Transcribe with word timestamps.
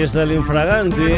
Aquí 0.00 0.06
está 0.06 0.22
el 0.22 0.32
infraganti 0.32 1.12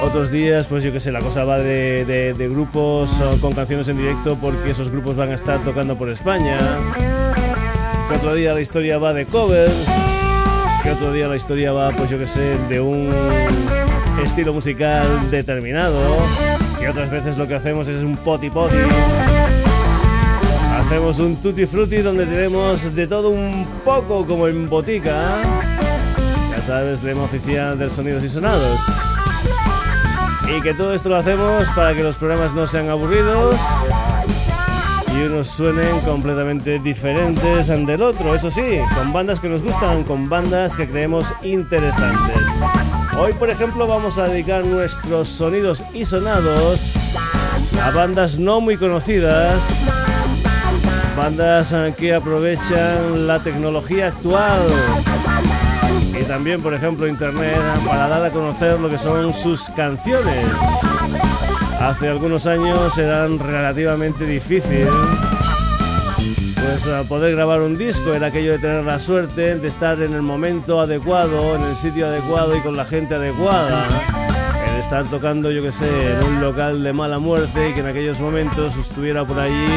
Otros 0.03 0.31
días, 0.31 0.67
pues 0.67 0.83
yo 0.83 0.91
que 0.91 0.99
sé, 0.99 1.09
la 1.11 1.19
cosa 1.19 1.45
va 1.45 1.57
de, 1.57 2.47
grupos 2.49 3.11
con 3.41 3.53
canciones 3.53 3.87
en 3.87 3.97
directo 3.97 4.37
porque 4.39 4.69
esos 4.71 4.91
grupos 4.91 5.15
van 5.15 5.31
a 5.31 5.35
estar 5.35 5.63
tocando 5.63 5.97
por 5.97 6.09
España. 6.09 6.57
otro 8.15 8.35
día 8.35 8.53
la 8.53 8.61
historia 8.61 8.99
va 8.99 9.13
de 9.13 9.25
covers. 9.25 10.14
Que 10.85 10.91
otro 10.91 11.11
día 11.11 11.27
la 11.27 11.35
historia 11.35 11.71
va, 11.71 11.89
pues 11.89 12.11
yo 12.11 12.19
que 12.19 12.27
sé, 12.27 12.59
de 12.69 12.79
un 12.79 13.11
estilo 14.23 14.53
musical 14.53 15.03
determinado. 15.31 15.99
Que 16.79 16.87
otras 16.87 17.09
veces 17.09 17.37
lo 17.37 17.47
que 17.47 17.55
hacemos 17.55 17.87
es 17.87 18.03
un 18.03 18.15
poti 18.15 18.51
poti. 18.51 18.75
Hacemos 20.77 21.17
un 21.17 21.37
tutti 21.37 21.65
frutti 21.65 22.03
donde 22.03 22.27
tenemos 22.27 22.93
de 22.93 23.07
todo 23.07 23.31
un 23.31 23.65
poco 23.83 24.27
como 24.27 24.47
en 24.47 24.69
botica. 24.69 25.41
Ya 26.51 26.61
sabes, 26.61 27.01
lema 27.01 27.23
oficial 27.23 27.79
del 27.79 27.89
Sonidos 27.89 28.23
y 28.23 28.29
Sonados. 28.29 28.79
Y 30.55 30.61
que 30.61 30.75
todo 30.75 30.93
esto 30.93 31.09
lo 31.09 31.15
hacemos 31.15 31.67
para 31.75 31.95
que 31.95 32.03
los 32.03 32.15
programas 32.15 32.53
no 32.53 32.67
sean 32.67 32.89
aburridos 32.89 33.55
y 35.17 35.23
unos 35.23 35.47
suenen 35.47 35.99
completamente 36.01 36.79
diferentes 36.79 37.67
del 37.67 38.01
otro, 38.01 38.35
eso 38.35 38.49
sí, 38.51 38.79
con 38.95 39.13
bandas 39.13 39.39
que 39.39 39.47
nos 39.47 39.61
gustan, 39.61 40.03
con 40.03 40.27
bandas 40.29 40.75
que 40.75 40.87
creemos 40.87 41.33
interesantes. 41.43 42.41
Hoy, 43.17 43.33
por 43.33 43.49
ejemplo, 43.49 43.87
vamos 43.87 44.17
a 44.17 44.27
dedicar 44.27 44.65
nuestros 44.65 45.29
sonidos 45.29 45.83
y 45.93 46.05
sonados 46.05 46.91
a 47.83 47.91
bandas 47.91 48.37
no 48.37 48.59
muy 48.61 48.77
conocidas, 48.77 49.63
bandas 51.15 51.73
que 51.97 52.13
aprovechan 52.13 53.27
la 53.27 53.39
tecnología 53.39 54.07
actual 54.07 54.61
y 56.19 56.23
también, 56.23 56.61
por 56.61 56.73
ejemplo, 56.73 57.07
Internet 57.07 57.59
para 57.85 58.07
dar 58.07 58.25
a 58.25 58.29
conocer 58.31 58.79
lo 58.79 58.89
que 58.89 58.97
son 58.97 59.33
sus 59.33 59.69
canciones. 59.71 60.45
Hace 61.85 62.09
algunos 62.09 62.47
años 62.47 62.97
eran 62.97 63.37
relativamente 63.37 64.25
difícil 64.25 64.87
pues 66.55 67.07
poder 67.07 67.35
grabar 67.35 67.61
un 67.61 67.77
disco 67.77 68.13
era 68.15 68.27
aquello 68.27 68.53
de 68.53 68.57
tener 68.57 68.83
la 68.83 68.97
suerte 68.97 69.55
de 69.55 69.67
estar 69.67 70.01
en 70.01 70.13
el 70.13 70.23
momento 70.23 70.81
adecuado, 70.81 71.55
en 71.55 71.61
el 71.61 71.77
sitio 71.77 72.07
adecuado 72.07 72.57
y 72.57 72.61
con 72.61 72.75
la 72.75 72.85
gente 72.85 73.13
adecuada. 73.13 73.87
El 74.67 74.79
estar 74.79 75.05
tocando, 75.05 75.51
yo 75.51 75.61
que 75.61 75.71
sé, 75.71 76.11
en 76.11 76.23
un 76.23 76.41
local 76.41 76.83
de 76.83 76.91
mala 76.91 77.19
muerte 77.19 77.69
y 77.69 77.73
que 77.73 77.81
en 77.81 77.87
aquellos 77.87 78.19
momentos 78.19 78.75
estuviera 78.77 79.23
por 79.23 79.39
allí 79.39 79.67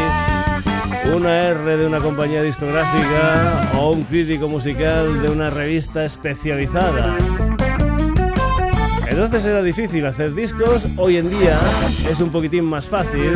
una 1.15 1.49
R 1.49 1.77
de 1.77 1.87
una 1.87 2.01
compañía 2.01 2.43
discográfica 2.43 3.69
o 3.77 3.91
un 3.91 4.05
crítico 4.05 4.49
musical 4.49 5.21
de 5.21 5.29
una 5.29 5.51
revista 5.51 6.07
especializada. 6.07 7.19
Entonces 9.19 9.47
era 9.47 9.63
difícil 9.63 10.07
hacer 10.07 10.33
discos, 10.33 10.87
hoy 10.97 11.17
en 11.17 11.29
día 11.29 11.59
es 12.09 12.21
un 12.21 12.31
poquitín 12.31 12.65
más 12.65 12.89
fácil. 12.89 13.33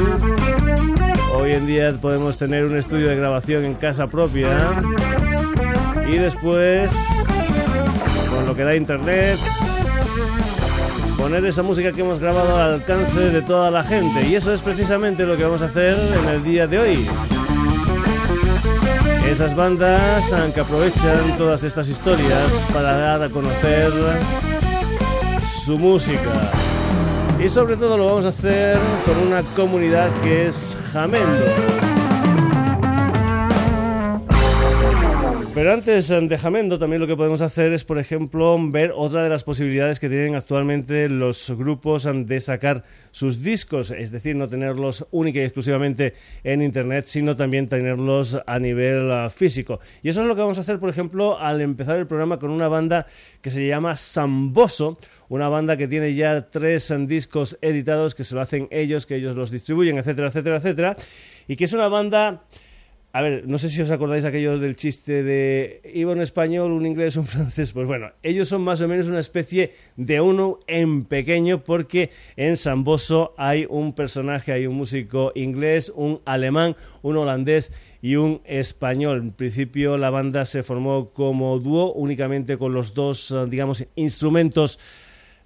Hoy 1.34 1.54
en 1.54 1.66
día 1.66 1.92
podemos 2.00 2.38
tener 2.38 2.66
un 2.66 2.76
estudio 2.76 3.08
de 3.08 3.16
grabación 3.16 3.64
en 3.64 3.74
casa 3.74 4.06
propia 4.06 4.60
y 6.08 6.18
después, 6.18 6.92
con 8.30 8.46
lo 8.46 8.54
que 8.54 8.62
da 8.62 8.76
internet, 8.76 9.36
poner 11.18 11.44
esa 11.46 11.64
música 11.64 11.90
que 11.90 12.02
hemos 12.02 12.20
grabado 12.20 12.62
al 12.62 12.74
alcance 12.74 13.18
de 13.18 13.42
toda 13.42 13.72
la 13.72 13.82
gente. 13.82 14.24
Y 14.28 14.36
eso 14.36 14.54
es 14.54 14.62
precisamente 14.62 15.26
lo 15.26 15.36
que 15.36 15.42
vamos 15.42 15.62
a 15.62 15.64
hacer 15.64 15.98
en 15.98 16.28
el 16.28 16.44
día 16.44 16.68
de 16.68 16.78
hoy. 16.78 17.08
Esas 19.28 19.56
bandas 19.56 20.32
que 20.54 20.60
aprovechan 20.60 21.36
todas 21.36 21.64
estas 21.64 21.88
historias 21.88 22.66
para 22.72 22.92
dar 22.92 23.22
a 23.24 23.28
conocer 23.30 23.90
su 25.64 25.78
música. 25.78 26.50
Y 27.38 27.48
sobre 27.48 27.76
todo 27.76 27.96
lo 27.96 28.06
vamos 28.06 28.24
a 28.26 28.30
hacer 28.30 28.78
con 29.04 29.16
una 29.28 29.42
comunidad 29.54 30.10
que 30.22 30.46
es 30.46 30.76
Jamendo. 30.92 31.91
Pero 35.54 35.70
antes 35.70 36.08
de 36.08 36.38
Jamendo, 36.38 36.78
también 36.78 36.98
lo 36.98 37.06
que 37.06 37.14
podemos 37.14 37.42
hacer 37.42 37.74
es, 37.74 37.84
por 37.84 37.98
ejemplo, 37.98 38.56
ver 38.70 38.90
otra 38.96 39.22
de 39.22 39.28
las 39.28 39.44
posibilidades 39.44 40.00
que 40.00 40.08
tienen 40.08 40.34
actualmente 40.34 41.10
los 41.10 41.50
grupos 41.50 42.08
de 42.10 42.40
sacar 42.40 42.84
sus 43.10 43.42
discos, 43.42 43.90
es 43.90 44.10
decir, 44.10 44.34
no 44.34 44.48
tenerlos 44.48 45.06
única 45.10 45.40
y 45.40 45.42
exclusivamente 45.42 46.14
en 46.42 46.62
Internet, 46.62 47.04
sino 47.04 47.36
también 47.36 47.68
tenerlos 47.68 48.38
a 48.46 48.58
nivel 48.58 49.12
ah, 49.12 49.28
físico. 49.28 49.78
Y 50.02 50.08
eso 50.08 50.22
es 50.22 50.26
lo 50.26 50.34
que 50.34 50.40
vamos 50.40 50.56
a 50.56 50.62
hacer, 50.62 50.78
por 50.78 50.88
ejemplo, 50.88 51.38
al 51.38 51.60
empezar 51.60 51.98
el 51.98 52.06
programa 52.06 52.38
con 52.38 52.48
una 52.48 52.68
banda 52.68 53.04
que 53.42 53.50
se 53.50 53.66
llama 53.66 53.94
Samboso, 53.94 54.98
una 55.28 55.50
banda 55.50 55.76
que 55.76 55.86
tiene 55.86 56.14
ya 56.14 56.48
tres 56.48 56.94
discos 57.06 57.58
editados 57.60 58.14
que 58.14 58.24
se 58.24 58.34
lo 58.34 58.40
hacen 58.40 58.68
ellos, 58.70 59.04
que 59.04 59.16
ellos 59.16 59.36
los 59.36 59.50
distribuyen, 59.50 59.98
etcétera, 59.98 60.28
etcétera, 60.28 60.56
etcétera, 60.56 60.96
y 61.46 61.56
que 61.56 61.64
es 61.64 61.74
una 61.74 61.88
banda 61.88 62.42
a 63.14 63.20
ver, 63.20 63.46
no 63.46 63.58
sé 63.58 63.68
si 63.68 63.82
os 63.82 63.90
acordáis 63.90 64.24
aquellos 64.24 64.58
del 64.62 64.74
chiste 64.74 65.22
de 65.22 65.82
iba 65.92 66.12
un 66.12 66.22
español, 66.22 66.72
un 66.72 66.86
inglés, 66.86 67.16
un 67.16 67.26
francés. 67.26 67.72
Pues 67.72 67.86
bueno, 67.86 68.10
ellos 68.22 68.48
son 68.48 68.62
más 68.62 68.80
o 68.80 68.88
menos 68.88 69.06
una 69.08 69.20
especie 69.20 69.70
de 69.96 70.22
uno 70.22 70.58
en 70.66 71.04
pequeño 71.04 71.62
porque 71.62 72.08
en 72.36 72.56
Samboso 72.56 73.34
hay 73.36 73.66
un 73.68 73.92
personaje, 73.92 74.52
hay 74.52 74.66
un 74.66 74.76
músico 74.76 75.32
inglés, 75.34 75.92
un 75.94 76.22
alemán, 76.24 76.74
un 77.02 77.18
holandés 77.18 77.70
y 78.00 78.16
un 78.16 78.40
español. 78.46 79.18
En 79.18 79.32
principio 79.32 79.98
la 79.98 80.08
banda 80.08 80.46
se 80.46 80.62
formó 80.62 81.10
como 81.10 81.58
dúo 81.58 81.92
únicamente 81.92 82.56
con 82.56 82.72
los 82.72 82.94
dos, 82.94 83.34
digamos, 83.50 83.84
instrumentos 83.94 84.78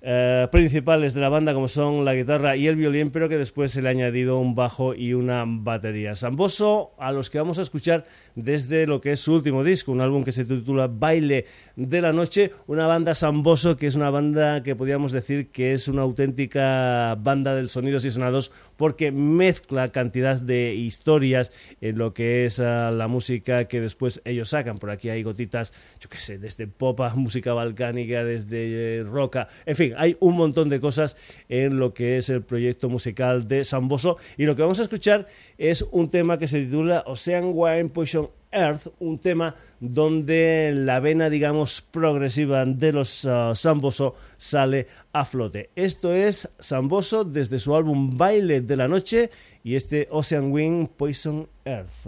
eh, 0.09 0.47
principales 0.53 1.15
de 1.15 1.21
la 1.21 1.29
banda 1.29 1.53
como 1.53 1.67
son 1.67 2.05
la 2.05 2.15
guitarra 2.15 2.57
y 2.57 2.69
el 2.69 2.77
violín, 2.77 3.11
pero 3.11 3.29
que 3.29 3.37
después 3.37 3.73
se 3.73 3.83
le 3.83 3.89
ha 3.89 3.91
añadido 3.91 4.39
un 4.39 4.55
bajo 4.55 4.95
y 4.95 5.15
una 5.15 5.43
batería. 5.45 6.15
Samboso, 6.15 6.93
a 6.97 7.11
los 7.11 7.29
que 7.29 7.39
vamos 7.39 7.59
a 7.59 7.63
escuchar 7.63 8.05
desde 8.37 8.87
lo 8.87 9.01
que 9.01 9.11
es 9.11 9.19
su 9.19 9.35
último 9.35 9.65
disco, 9.65 9.91
un 9.91 10.01
álbum 10.01 10.23
que 10.23 10.31
se 10.31 10.45
titula 10.45 10.87
Baile 10.87 11.47
de 11.75 12.01
la 12.01 12.13
Noche, 12.13 12.53
una 12.69 12.87
banda 12.87 13.17
Samboso 13.17 13.77
que 13.77 13.89
es 13.89 13.97
una 13.97 14.11
banda 14.11 14.63
que 14.63 14.77
podríamos 14.77 15.11
decir 15.11 15.51
que 15.51 15.73
es 15.73 15.89
una 15.89 16.03
auténtica 16.03 17.17
banda 17.17 17.57
del 17.57 17.69
sonidos 17.69 18.05
y 18.05 18.13
sonados 18.13 18.53
porque 18.77 19.11
mezcla 19.11 19.89
cantidad 19.89 20.41
de 20.41 20.73
historias 20.73 21.51
en 21.81 21.99
lo 21.99 22.15
que 22.15 22.45
es 22.47 22.61
ah, 22.61 22.93
la 22.93 23.09
música 23.09 23.65
que 23.65 23.81
después 23.81 24.23
ellos 24.25 24.51
sacan. 24.51 24.79
Por 24.79 24.91
aquí 24.91 25.09
hay 25.09 25.25
gotitas, 25.25 25.73
yo 25.99 26.09
qué 26.09 26.19
sé, 26.19 26.39
desde 26.39 26.69
popa, 26.69 27.13
música 27.17 27.53
balcánica, 27.55 28.25
desde 28.25 29.01
eh, 29.01 29.03
roca, 29.03 29.49
en 29.65 29.75
fin, 29.75 29.96
hay 29.97 30.17
un 30.21 30.37
montón 30.37 30.69
de 30.69 30.81
cosas 30.81 31.17
en 31.49 31.79
lo 31.79 31.95
que 31.95 32.19
es 32.19 32.29
el 32.29 32.43
proyecto 32.43 32.89
musical 32.89 33.49
de 33.49 33.65
Samboso 33.65 34.17
y 34.37 34.45
lo 34.45 34.57
que 34.57 34.63
vamos 34.63 34.81
a 34.81 34.85
escuchar 34.85 35.27
es 35.59 35.85
un 35.91 36.09
tema 36.11 36.39
que 36.39 36.49
se 36.49 36.63
titula 36.63 37.05
Ocean 37.07 37.51
Wine 37.53 37.89
Poison 37.89 38.29
Earth, 38.53 38.89
un 39.01 39.19
tema 39.19 39.55
donde 39.81 40.73
la 40.75 41.01
vena, 41.01 41.29
digamos, 41.29 41.83
progresiva 41.83 42.65
de 42.65 42.93
los 42.93 43.25
uh, 43.25 43.55
Samboso 43.55 44.15
sale 44.37 44.87
a 45.13 45.25
flote. 45.25 45.71
Esto 45.77 46.15
es 46.15 46.49
Samboso 46.59 47.25
desde 47.25 47.59
su 47.59 47.75
álbum 47.75 48.17
Baile 48.17 48.63
de 48.63 48.77
la 48.77 48.89
Noche 48.89 49.31
y 49.63 49.75
este 49.75 50.09
Ocean 50.11 50.51
Wing 50.53 50.89
Poison 50.89 51.47
Earth. 51.65 52.07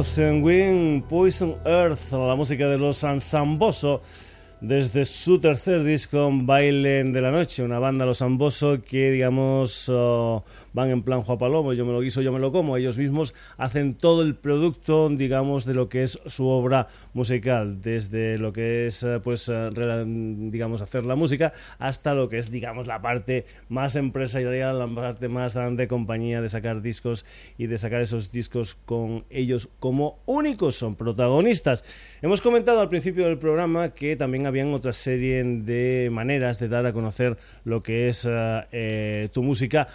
Ocean 0.00 0.42
Wind, 0.42 1.04
Poison 1.08 1.56
Earth, 1.62 2.10
la 2.12 2.34
música 2.34 2.66
de 2.68 2.78
los 2.78 3.04
Samboso 3.18 4.00
desde 4.62 5.04
su 5.04 5.38
tercer 5.38 5.84
disco 5.84 6.30
Bailen 6.32 7.12
de 7.12 7.20
la 7.20 7.30
Noche, 7.30 7.62
una 7.62 7.78
banda 7.78 8.06
Los 8.06 8.22
Amboso 8.22 8.80
que 8.82 9.10
digamos 9.10 9.90
oh, 9.90 10.42
van 10.72 10.90
en 10.90 11.02
plan 11.02 11.22
Juan 11.22 11.38
Palomo, 11.38 11.72
yo 11.72 11.84
me 11.84 11.92
lo 11.92 12.00
guiso, 12.00 12.22
yo 12.22 12.32
me 12.32 12.38
lo 12.38 12.52
como, 12.52 12.76
ellos 12.76 12.98
mismos 12.98 13.34
hacen 13.56 13.94
todo 13.94 14.22
el 14.22 14.34
producto 14.34 15.08
digamos 15.08 15.64
de 15.64 15.74
lo 15.74 15.88
que 15.88 16.02
es 16.02 16.18
su 16.26 16.46
obra 16.46 16.88
musical, 17.14 17.80
desde 17.80 18.38
lo 18.38 18.52
que 18.52 18.86
es 18.86 19.02
eh, 19.02 19.20
pues 19.22 19.48
eh, 19.52 19.70
digamos 20.06 20.82
hacer 20.82 21.06
la 21.06 21.16
música 21.16 21.52
hasta 21.78 22.14
lo 22.14 22.28
que 22.28 22.38
es 22.38 22.50
digamos 22.50 22.86
la 22.86 23.00
parte 23.00 23.44
más 23.68 23.96
empresarial, 23.96 24.78
la 24.78 24.88
parte 24.88 25.28
más 25.28 25.54
de 25.54 25.88
compañía 25.88 26.40
de 26.40 26.48
sacar 26.48 26.80
discos 26.80 27.26
y 27.58 27.66
de 27.66 27.78
sacar 27.78 28.00
esos 28.00 28.32
discos 28.32 28.76
con 28.86 29.24
ellos 29.30 29.68
como 29.78 30.18
únicos 30.26 30.76
son 30.76 30.94
protagonistas. 30.94 31.84
Hemos 32.22 32.40
comentado 32.40 32.80
al 32.80 32.88
principio 32.88 33.26
del 33.26 33.38
programa 33.38 33.90
que 33.90 34.16
también 34.16 34.46
habían 34.46 34.72
otra 34.72 34.92
serie 34.92 35.42
de 35.44 36.08
maneras 36.10 36.58
de 36.58 36.68
dar 36.68 36.86
a 36.86 36.92
conocer 36.92 37.36
lo 37.64 37.82
que 37.82 38.08
es 38.08 38.26
eh, 38.28 38.62
eh, 38.72 39.28
tu 39.32 39.42
música 39.42 39.88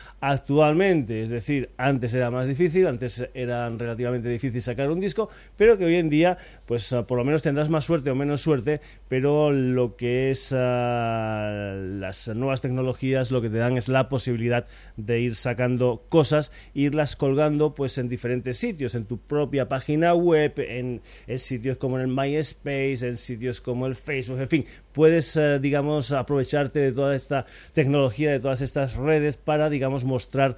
actualmente. 0.65 1.22
Es 1.22 1.29
decir, 1.29 1.69
antes 1.77 2.13
era 2.13 2.31
más 2.31 2.48
difícil, 2.48 2.88
antes 2.88 3.27
era 3.34 3.69
relativamente 3.69 4.29
difícil 4.29 4.62
sacar 4.62 4.89
un 4.89 5.00
disco, 5.00 5.29
pero 5.55 5.77
que 5.77 5.86
hoy 5.86 5.95
en 5.95 6.10
día, 6.10 6.38
pues 6.65 6.91
eh, 6.91 7.03
por 7.07 7.17
lo 7.17 7.24
menos 7.24 7.43
tendrás 7.43 7.69
más 7.69 7.86
suerte 7.86 8.10
o 8.10 8.15
menos 8.15 8.41
suerte, 8.41 8.81
pero 9.07 9.51
lo 9.51 9.95
que 9.95 10.31
es 10.31 10.51
las 10.51 12.27
nuevas 12.29 12.62
tecnologías 12.62 13.31
lo 13.31 13.41
que 13.41 13.50
te 13.50 13.57
dan 13.57 13.77
es 13.77 13.88
la 13.88 14.10
posibilidad 14.10 14.65
de 14.98 15.19
ir 15.19 15.36
sacando 15.36 16.03
cosas, 16.10 16.51
irlas 16.74 17.15
colgando 17.15 17.75
pues 17.75 17.98
en 17.98 18.10
diferentes 18.10 18.57
sitios, 18.57 18.95
en 18.95 19.05
tu 19.05 19.19
propia 19.19 19.69
página 19.69 20.13
web, 20.15 20.53
en, 20.57 21.01
en 21.27 21.39
sitios 21.39 21.77
como 21.77 22.00
en 22.00 22.03
el 22.03 22.07
MySpace, 22.07 23.07
en 23.07 23.17
sitios 23.17 23.62
como 23.62 23.86
el 23.86 23.95
Facebook, 23.95 24.39
en 24.39 24.48
fin, 24.48 24.65
puedes, 24.95 25.36
eh, 25.36 25.60
digamos, 25.60 26.12
aprovecharte 26.12 26.79
de 26.79 26.91
toda 26.93 27.15
esta 27.15 27.45
tecnología, 27.74 28.31
de 28.31 28.39
todas 28.39 28.62
estas 28.62 28.95
redes 28.95 29.36
para, 29.38 29.69
digamos, 29.69 30.05
mostrar 30.05 30.54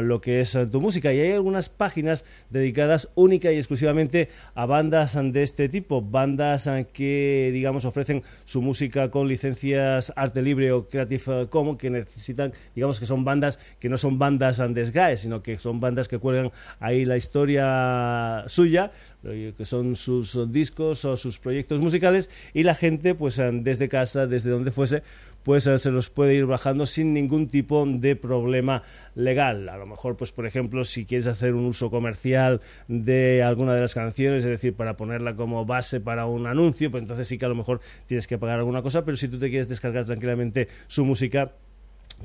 lo 0.00 0.20
que 0.20 0.40
es 0.40 0.54
eh, 0.54 0.66
tu 0.66 0.80
música. 0.80 1.12
Y 1.12 1.20
hay 1.20 1.32
algunas 1.32 1.68
páginas 1.68 2.24
dedicadas 2.50 3.08
única 3.14 3.52
y 3.52 3.56
exclusivamente 3.56 4.28
a 4.54 4.66
bandas 4.66 5.18
de 5.20 5.42
este 5.42 5.68
tipo, 5.68 6.00
bandas 6.02 6.68
que, 6.92 7.50
digamos, 7.52 7.84
ofrecen 7.84 8.22
su 8.44 8.62
música 8.62 9.10
con 9.10 9.28
licencias 9.28 10.12
arte 10.16 10.42
libre 10.42 10.72
o 10.72 10.88
Creative 10.88 11.48
Commons, 11.48 11.78
que 11.78 11.90
necesitan, 11.90 12.52
digamos, 12.74 12.98
que 13.00 13.06
son 13.06 13.24
bandas 13.24 13.58
que 13.78 13.88
no 13.88 13.98
son 13.98 14.18
bandas 14.18 14.58
de 14.58 14.84
SGAE, 14.84 15.16
sino 15.16 15.42
que 15.42 15.58
son 15.58 15.80
bandas 15.80 16.08
que 16.08 16.18
cuelgan 16.18 16.50
ahí 16.80 17.04
la 17.04 17.16
historia 17.16 18.44
suya, 18.46 18.90
que 19.22 19.64
son 19.64 19.96
sus 19.96 20.50
discos 20.52 21.04
o 21.04 21.16
sus 21.16 21.38
proyectos 21.38 21.80
musicales 21.80 22.30
y 22.52 22.62
la 22.62 22.74
gente 22.74 23.14
pues 23.14 23.40
desde 23.52 23.88
casa, 23.88 24.26
desde 24.26 24.50
donde 24.50 24.72
fuese, 24.72 25.02
pues 25.42 25.64
se 25.64 25.90
los 25.90 26.10
puede 26.10 26.34
ir 26.34 26.46
bajando 26.46 26.86
sin 26.86 27.12
ningún 27.12 27.48
tipo 27.48 27.84
de 27.86 28.16
problema 28.16 28.82
legal. 29.14 29.68
A 29.68 29.76
lo 29.76 29.86
mejor, 29.86 30.16
pues 30.16 30.32
por 30.32 30.46
ejemplo, 30.46 30.84
si 30.84 31.04
quieres 31.04 31.26
hacer 31.26 31.54
un 31.54 31.66
uso 31.66 31.90
comercial 31.90 32.60
de 32.88 33.42
alguna 33.42 33.74
de 33.74 33.80
las 33.80 33.94
canciones, 33.94 34.44
es 34.44 34.50
decir, 34.50 34.74
para 34.74 34.96
ponerla 34.96 35.34
como 35.36 35.64
base 35.64 36.00
para 36.00 36.26
un 36.26 36.46
anuncio, 36.46 36.90
pues 36.90 37.02
entonces 37.02 37.28
sí 37.28 37.38
que 37.38 37.44
a 37.44 37.48
lo 37.48 37.54
mejor 37.54 37.80
tienes 38.06 38.26
que 38.26 38.38
pagar 38.38 38.58
alguna 38.58 38.82
cosa, 38.82 39.04
pero 39.04 39.16
si 39.16 39.28
tú 39.28 39.38
te 39.38 39.50
quieres 39.50 39.68
descargar 39.68 40.04
tranquilamente 40.04 40.68
su 40.86 41.04
música, 41.04 41.52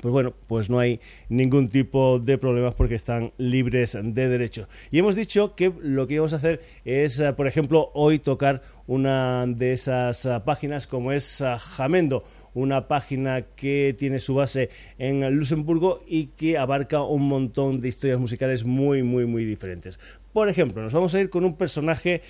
pues 0.00 0.12
bueno, 0.12 0.34
pues 0.46 0.70
no 0.70 0.78
hay 0.78 1.00
ningún 1.28 1.68
tipo 1.68 2.18
de 2.18 2.38
problemas 2.38 2.74
porque 2.74 2.94
están 2.94 3.32
libres 3.38 3.98
de 4.00 4.28
derecho. 4.28 4.68
Y 4.90 4.98
hemos 4.98 5.14
dicho 5.14 5.54
que 5.54 5.72
lo 5.80 6.06
que 6.06 6.14
íbamos 6.14 6.32
a 6.32 6.36
hacer 6.36 6.60
es, 6.84 7.20
eh, 7.20 7.32
por 7.32 7.46
ejemplo, 7.46 7.90
hoy 7.94 8.18
tocar 8.18 8.62
una 8.86 9.46
de 9.46 9.72
esas 9.72 10.24
eh, 10.26 10.40
páginas 10.44 10.86
como 10.86 11.12
es 11.12 11.40
eh, 11.40 11.54
Jamendo, 11.58 12.24
una 12.54 12.88
página 12.88 13.42
que 13.42 13.94
tiene 13.98 14.18
su 14.18 14.34
base 14.34 14.70
en 14.98 15.28
Luxemburgo 15.34 16.02
y 16.06 16.26
que 16.28 16.58
abarca 16.58 17.02
un 17.02 17.28
montón 17.28 17.80
de 17.80 17.88
historias 17.88 18.18
musicales 18.18 18.64
muy, 18.64 19.02
muy, 19.02 19.26
muy 19.26 19.44
diferentes. 19.44 20.00
Por 20.32 20.48
ejemplo, 20.48 20.82
nos 20.82 20.92
vamos 20.92 21.14
a 21.14 21.20
ir 21.20 21.30
con 21.30 21.44
un 21.44 21.56
personaje 21.56 22.22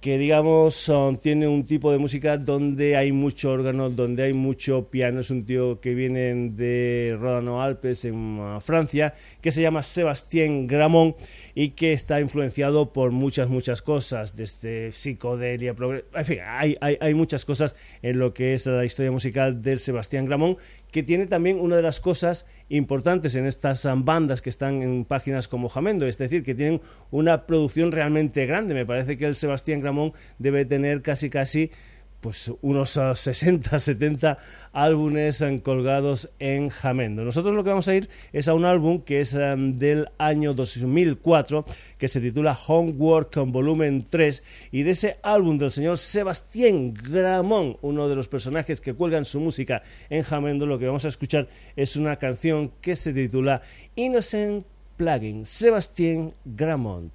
que 0.00 0.16
digamos 0.16 0.90
tiene 1.20 1.48
un 1.48 1.66
tipo 1.66 1.90
de 1.90 1.98
música 1.98 2.38
donde 2.38 2.96
hay 2.96 3.10
mucho 3.10 3.50
órgano, 3.50 3.90
donde 3.90 4.22
hay 4.22 4.32
mucho 4.32 4.88
piano. 4.90 5.20
Es 5.20 5.30
un 5.30 5.44
tío 5.44 5.80
que 5.80 5.94
viene 5.94 6.50
de 6.50 7.16
Rodano 7.18 7.62
Alpes 7.62 8.04
en 8.04 8.38
uh, 8.38 8.60
Francia, 8.60 9.12
que 9.40 9.50
se 9.50 9.62
llama 9.62 9.82
Sébastien 9.82 10.66
Gramont 10.66 11.16
y 11.54 11.70
que 11.70 11.92
está 11.92 12.20
influenciado 12.20 12.92
por 12.92 13.10
muchas, 13.10 13.48
muchas 13.48 13.82
cosas, 13.82 14.36
desde 14.36 14.92
psicodelia, 14.92 15.74
en 16.14 16.24
fin, 16.24 16.38
hay, 16.46 16.76
hay, 16.80 16.96
hay 17.00 17.14
muchas 17.14 17.44
cosas 17.44 17.74
en 18.02 18.18
lo 18.18 18.32
que 18.32 18.54
es 18.54 18.66
la 18.66 18.84
historia 18.84 19.10
musical 19.10 19.60
del 19.62 19.80
Sebastián 19.80 20.26
Gramont 20.26 20.58
que 20.90 21.02
tiene 21.02 21.26
también 21.26 21.60
una 21.60 21.76
de 21.76 21.82
las 21.82 22.00
cosas 22.00 22.46
importantes 22.68 23.34
en 23.34 23.46
estas 23.46 23.86
bandas 24.04 24.42
que 24.42 24.50
están 24.50 24.82
en 24.82 25.04
páginas 25.04 25.48
como 25.48 25.68
Jamendo, 25.68 26.06
es 26.06 26.18
decir, 26.18 26.42
que 26.42 26.54
tienen 26.54 26.80
una 27.10 27.46
producción 27.46 27.92
realmente 27.92 28.46
grande. 28.46 28.74
Me 28.74 28.86
parece 28.86 29.16
que 29.16 29.26
el 29.26 29.36
Sebastián 29.36 29.80
Gramón 29.80 30.12
debe 30.38 30.64
tener 30.64 31.02
casi 31.02 31.30
casi 31.30 31.70
pues 32.20 32.50
unos 32.62 32.90
60, 32.90 33.76
ah, 33.76 33.78
70 33.78 34.38
álbumes 34.72 35.42
ah, 35.42 35.50
colgados 35.62 36.30
en 36.38 36.68
Jamendo. 36.68 37.24
Nosotros 37.24 37.54
lo 37.54 37.62
que 37.62 37.70
vamos 37.70 37.88
a 37.88 37.94
ir 37.94 38.08
es 38.32 38.48
a 38.48 38.54
un 38.54 38.64
álbum 38.64 39.02
que 39.02 39.20
es 39.20 39.34
ah, 39.34 39.54
del 39.56 40.08
año 40.18 40.54
2004 40.54 41.64
que 41.98 42.08
se 42.08 42.20
titula 42.20 42.58
Homework 42.66 43.34
con 43.34 43.52
volumen 43.52 44.04
3 44.08 44.42
y 44.72 44.82
de 44.82 44.90
ese 44.90 45.18
álbum 45.22 45.58
del 45.58 45.70
señor 45.70 45.98
Sebastián 45.98 46.94
Gramón, 46.94 47.76
uno 47.82 48.08
de 48.08 48.16
los 48.16 48.28
personajes 48.28 48.80
que 48.80 48.94
cuelgan 48.94 49.24
su 49.24 49.40
música 49.40 49.82
en 50.10 50.22
Jamendo, 50.22 50.66
lo 50.66 50.78
que 50.78 50.86
vamos 50.86 51.04
a 51.04 51.08
escuchar 51.08 51.48
es 51.76 51.96
una 51.96 52.16
canción 52.16 52.72
que 52.80 52.96
se 52.96 53.12
titula 53.12 53.62
Innocent 53.94 54.66
Plugin, 54.96 55.46
Sebastián 55.46 56.32
Gramont. 56.44 57.12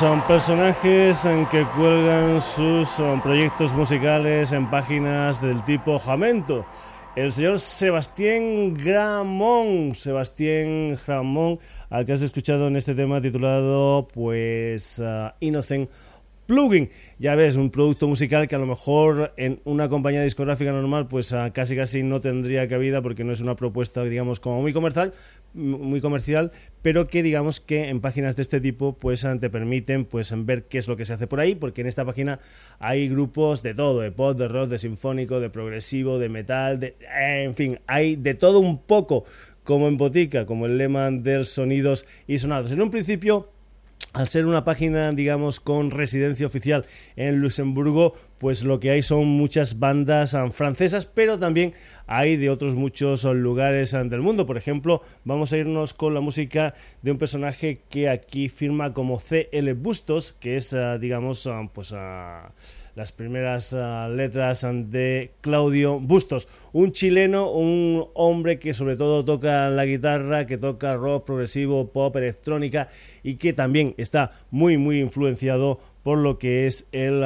Son 0.00 0.26
personajes 0.26 1.26
en 1.26 1.46
que 1.50 1.62
cuelgan 1.76 2.40
sus 2.40 2.88
proyectos 3.22 3.74
musicales 3.74 4.50
en 4.52 4.70
páginas 4.70 5.42
del 5.42 5.62
tipo 5.62 5.98
Jamento. 5.98 6.64
El 7.16 7.30
señor 7.32 7.58
Sebastián 7.58 8.72
Gramón, 8.72 9.94
Sebastián 9.94 10.96
Gramón, 11.06 11.58
al 11.90 12.06
que 12.06 12.14
has 12.14 12.22
escuchado 12.22 12.68
en 12.68 12.76
este 12.76 12.94
tema 12.94 13.20
titulado 13.20 14.08
pues 14.14 15.00
uh, 15.00 15.32
Innocent 15.40 15.90
plugin. 16.50 16.90
Ya 17.20 17.36
ves, 17.36 17.54
un 17.54 17.70
producto 17.70 18.08
musical 18.08 18.48
que 18.48 18.56
a 18.56 18.58
lo 18.58 18.66
mejor 18.66 19.32
en 19.36 19.60
una 19.64 19.88
compañía 19.88 20.20
discográfica 20.20 20.72
normal 20.72 21.06
pues 21.06 21.32
ah, 21.32 21.52
casi 21.52 21.76
casi 21.76 22.02
no 22.02 22.20
tendría 22.20 22.66
cabida 22.66 23.02
porque 23.02 23.22
no 23.22 23.32
es 23.32 23.40
una 23.40 23.54
propuesta 23.54 24.02
digamos 24.02 24.40
como 24.40 24.60
muy 24.60 24.72
comercial, 24.72 25.12
muy 25.54 26.00
comercial, 26.00 26.50
pero 26.82 27.06
que 27.06 27.22
digamos 27.22 27.60
que 27.60 27.88
en 27.88 28.00
páginas 28.00 28.34
de 28.34 28.42
este 28.42 28.60
tipo 28.60 28.94
pues 28.98 29.24
ah, 29.24 29.38
te 29.38 29.48
permiten 29.48 30.04
pues 30.04 30.34
ver 30.44 30.64
qué 30.64 30.78
es 30.78 30.88
lo 30.88 30.96
que 30.96 31.04
se 31.04 31.12
hace 31.12 31.28
por 31.28 31.38
ahí, 31.38 31.54
porque 31.54 31.82
en 31.82 31.86
esta 31.86 32.04
página 32.04 32.40
hay 32.80 33.08
grupos 33.08 33.62
de 33.62 33.72
todo, 33.72 34.00
de 34.00 34.10
pop, 34.10 34.36
de 34.36 34.48
rock, 34.48 34.70
de 34.70 34.78
sinfónico, 34.78 35.38
de 35.38 35.50
progresivo, 35.50 36.18
de 36.18 36.28
metal, 36.30 36.80
de 36.80 36.96
en 37.16 37.54
fin, 37.54 37.78
hay 37.86 38.16
de 38.16 38.34
todo 38.34 38.58
un 38.58 38.78
poco 38.78 39.24
como 39.62 39.86
en 39.86 39.96
botica, 39.96 40.46
como 40.46 40.66
el 40.66 40.78
lema 40.78 41.12
del 41.12 41.46
sonidos 41.46 42.06
y 42.26 42.38
sonados. 42.38 42.72
En 42.72 42.82
un 42.82 42.90
principio 42.90 43.50
al 44.12 44.28
ser 44.28 44.46
una 44.46 44.64
página, 44.64 45.12
digamos, 45.12 45.60
con 45.60 45.90
residencia 45.90 46.46
oficial 46.46 46.84
en 47.16 47.40
Luxemburgo, 47.40 48.14
pues 48.38 48.64
lo 48.64 48.80
que 48.80 48.90
hay 48.90 49.02
son 49.02 49.26
muchas 49.26 49.78
bandas 49.78 50.34
ah, 50.34 50.50
francesas, 50.50 51.06
pero 51.06 51.38
también 51.38 51.74
hay 52.06 52.36
de 52.36 52.50
otros 52.50 52.74
muchos 52.74 53.24
lugares 53.24 53.94
ah, 53.94 54.02
del 54.02 54.20
mundo. 54.20 54.46
Por 54.46 54.56
ejemplo, 54.56 55.02
vamos 55.24 55.52
a 55.52 55.58
irnos 55.58 55.94
con 55.94 56.14
la 56.14 56.20
música 56.20 56.74
de 57.02 57.12
un 57.12 57.18
personaje 57.18 57.82
que 57.88 58.08
aquí 58.08 58.48
firma 58.48 58.92
como 58.92 59.20
CL 59.20 59.72
Bustos, 59.74 60.32
que 60.32 60.56
es, 60.56 60.72
ah, 60.74 60.98
digamos, 60.98 61.48
pues 61.72 61.94
las 63.00 63.12
primeras 63.12 63.74
letras 64.10 64.66
de 64.90 65.30
Claudio 65.40 65.98
Bustos, 65.98 66.48
un 66.74 66.92
chileno, 66.92 67.50
un 67.50 68.06
hombre 68.12 68.58
que 68.58 68.74
sobre 68.74 68.96
todo 68.96 69.24
toca 69.24 69.70
la 69.70 69.86
guitarra, 69.86 70.44
que 70.44 70.58
toca 70.58 70.96
rock 70.96 71.24
progresivo, 71.24 71.90
pop, 71.92 72.14
electrónica 72.16 72.88
y 73.22 73.36
que 73.36 73.54
también 73.54 73.94
está 73.96 74.32
muy 74.50 74.76
muy 74.76 75.00
influenciado 75.00 75.80
por 76.02 76.18
lo 76.18 76.38
que 76.38 76.66
es 76.66 76.88
el 76.92 77.24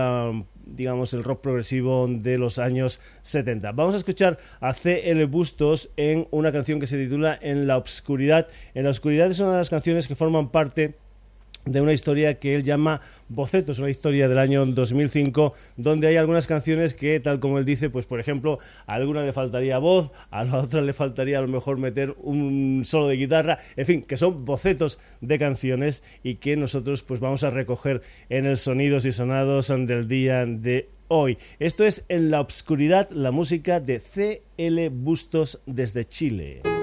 digamos, 0.65 1.13
el 1.13 1.25
rock 1.25 1.41
progresivo 1.41 2.07
de 2.09 2.39
los 2.39 2.61
años 2.61 3.01
70. 3.23 3.73
Vamos 3.73 3.97
a 3.97 3.99
escuchar 3.99 4.39
a 4.61 4.73
C.L. 4.73 5.25
Bustos 5.27 5.91
en 5.97 6.29
una 6.31 6.53
canción 6.53 6.79
que 6.79 6.87
se 6.87 6.97
titula 6.97 7.37
En 7.43 7.67
la 7.67 7.77
Obscuridad. 7.77 8.47
En 8.75 8.85
la 8.85 8.91
Obscuridad 8.91 9.29
es 9.29 9.41
una 9.41 9.53
de 9.53 9.59
las 9.59 9.71
canciones 9.71 10.07
que 10.07 10.15
forman 10.15 10.51
parte 10.51 10.95
de 11.64 11.81
una 11.81 11.92
historia 11.92 12.38
que 12.38 12.55
él 12.55 12.62
llama 12.62 13.00
Bocetos, 13.29 13.79
una 13.79 13.90
historia 13.90 14.29
del 14.29 14.38
año 14.38 14.64
2005, 14.66 15.55
donde 15.77 16.09
hay 16.09 16.16
algunas 16.16 16.46
canciones 16.46 16.94
que, 16.94 17.20
tal 17.20 17.40
como 17.40 17.59
él 17.59 17.64
dice, 17.64 17.90
pues 17.90 18.07
por 18.07 18.20
ejemplo, 18.20 18.59
a 18.87 18.94
alguna 18.94 19.22
le 19.22 19.33
faltaría 19.33 19.79
voz, 19.79 20.12
a 20.31 20.44
la 20.44 20.59
otra 20.59 20.83
le 20.83 20.92
faltaría 20.92 21.38
a 21.38 21.42
lo 21.42 21.48
mejor 21.48 21.79
meter 21.79 22.14
un 22.18 22.83
solo 22.85 23.09
de 23.09 23.16
guitarra, 23.16 23.59
en 23.77 23.87
fin, 23.87 24.03
que 24.03 24.16
son 24.16 24.44
bocetos 24.44 24.98
de 25.20 25.38
canciones 25.38 26.03
y 26.22 26.37
que 26.37 26.57
nosotros 26.57 27.03
pues 27.03 27.20
vamos 27.20 27.44
a 27.44 27.50
recoger 27.50 28.03
en 28.29 28.46
el 28.46 28.59
Sonidos 28.59 29.07
y 29.07 29.12
Sonados 29.12 29.68
del 29.68 30.09
día 30.09 30.44
de 30.46 30.88
hoy. 31.09 31.38
Esto 31.59 31.85
es 31.85 32.05
En 32.09 32.31
la 32.31 32.40
Obscuridad, 32.40 33.11
la 33.11 33.31
música 33.31 33.81
de 33.81 33.98
C.L. 33.98 34.88
Bustos 34.90 35.61
desde 35.66 36.05
Chile. 36.05 36.74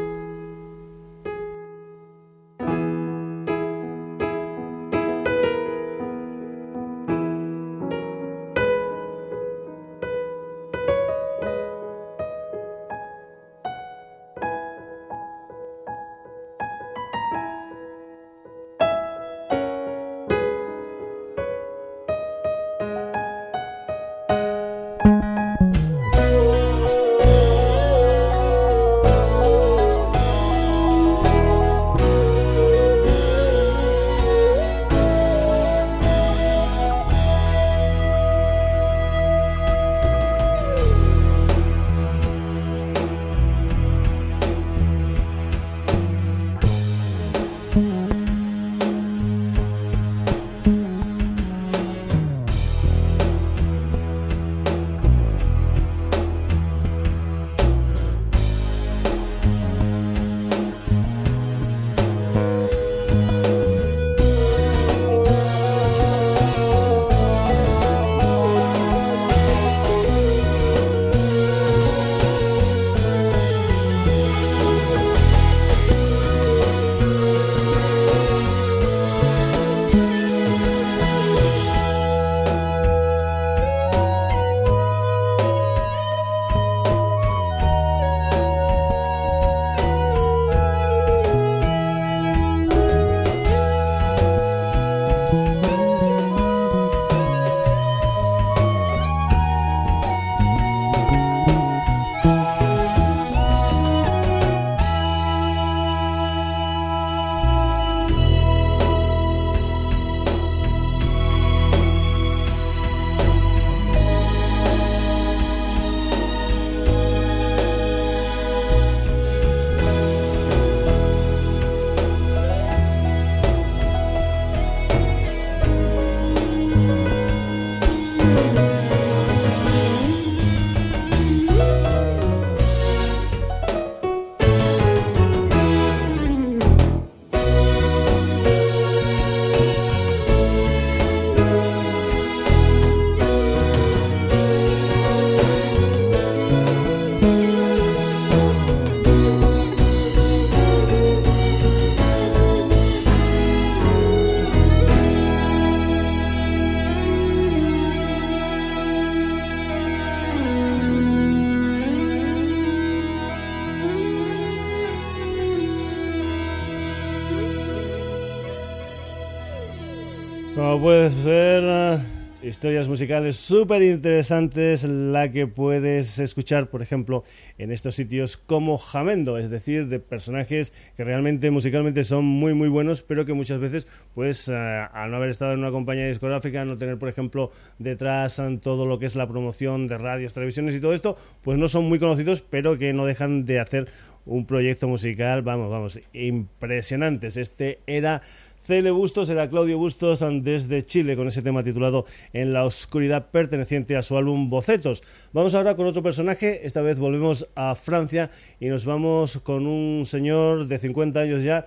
Musicales 172.91 173.37
súper 173.37 173.81
interesantes, 173.83 174.83
la 174.83 175.31
que 175.31 175.47
puedes 175.47 176.19
escuchar, 176.19 176.69
por 176.69 176.81
ejemplo, 176.81 177.23
en 177.57 177.71
estos 177.71 177.95
sitios 177.95 178.35
como 178.35 178.77
Jamendo, 178.77 179.37
es 179.37 179.49
decir, 179.49 179.87
de 179.87 179.99
personajes 179.99 180.73
que 180.97 181.05
realmente 181.05 181.51
musicalmente 181.51 182.03
son 182.03 182.25
muy, 182.25 182.53
muy 182.53 182.67
buenos, 182.67 183.01
pero 183.01 183.25
que 183.25 183.31
muchas 183.31 183.61
veces, 183.61 183.87
pues, 184.13 184.49
eh, 184.49 184.53
al 184.53 185.09
no 185.09 185.15
haber 185.15 185.29
estado 185.29 185.53
en 185.53 185.59
una 185.59 185.71
compañía 185.71 186.05
discográfica, 186.05 186.65
no 186.65 186.75
tener, 186.75 186.97
por 186.97 187.07
ejemplo, 187.07 187.49
detrás 187.79 188.39
eh, 188.39 188.59
todo 188.61 188.85
lo 188.85 188.99
que 188.99 189.05
es 189.05 189.15
la 189.15 189.25
promoción 189.25 189.87
de 189.87 189.97
radios, 189.97 190.33
televisiones 190.33 190.75
y 190.75 190.81
todo 190.81 190.93
esto, 190.93 191.15
pues 191.43 191.57
no 191.57 191.69
son 191.69 191.85
muy 191.85 191.97
conocidos, 191.97 192.41
pero 192.41 192.77
que 192.77 192.91
no 192.91 193.05
dejan 193.05 193.45
de 193.45 193.61
hacer 193.61 193.87
un 194.25 194.45
proyecto 194.45 194.87
musical, 194.87 195.41
vamos, 195.43 195.71
vamos, 195.71 195.99
impresionantes. 196.13 197.37
Este 197.37 197.79
era 197.87 198.21
CL 198.65 198.91
Bustos 198.91 199.29
era 199.29 199.49
Claudio 199.49 199.77
Bustos 199.77 200.23
desde 200.41 200.85
Chile 200.85 201.15
con 201.15 201.27
ese 201.27 201.41
tema 201.41 201.63
titulado 201.63 202.05
En 202.31 202.53
la 202.53 202.63
oscuridad 202.63 203.31
perteneciente 203.31 203.97
a 203.97 204.03
su 204.03 204.17
álbum 204.17 204.49
Bocetos. 204.49 205.01
Vamos 205.33 205.55
ahora 205.55 205.75
con 205.75 205.87
otro 205.87 206.03
personaje, 206.03 206.65
esta 206.65 206.81
vez 206.81 206.99
volvemos 206.99 207.47
a 207.55 207.73
Francia 207.73 208.29
y 208.59 208.67
nos 208.67 208.85
vamos 208.85 209.39
con 209.39 209.65
un 209.65 210.05
señor 210.05 210.67
de 210.67 210.77
50 210.77 211.19
años 211.19 211.43
ya. 211.43 211.65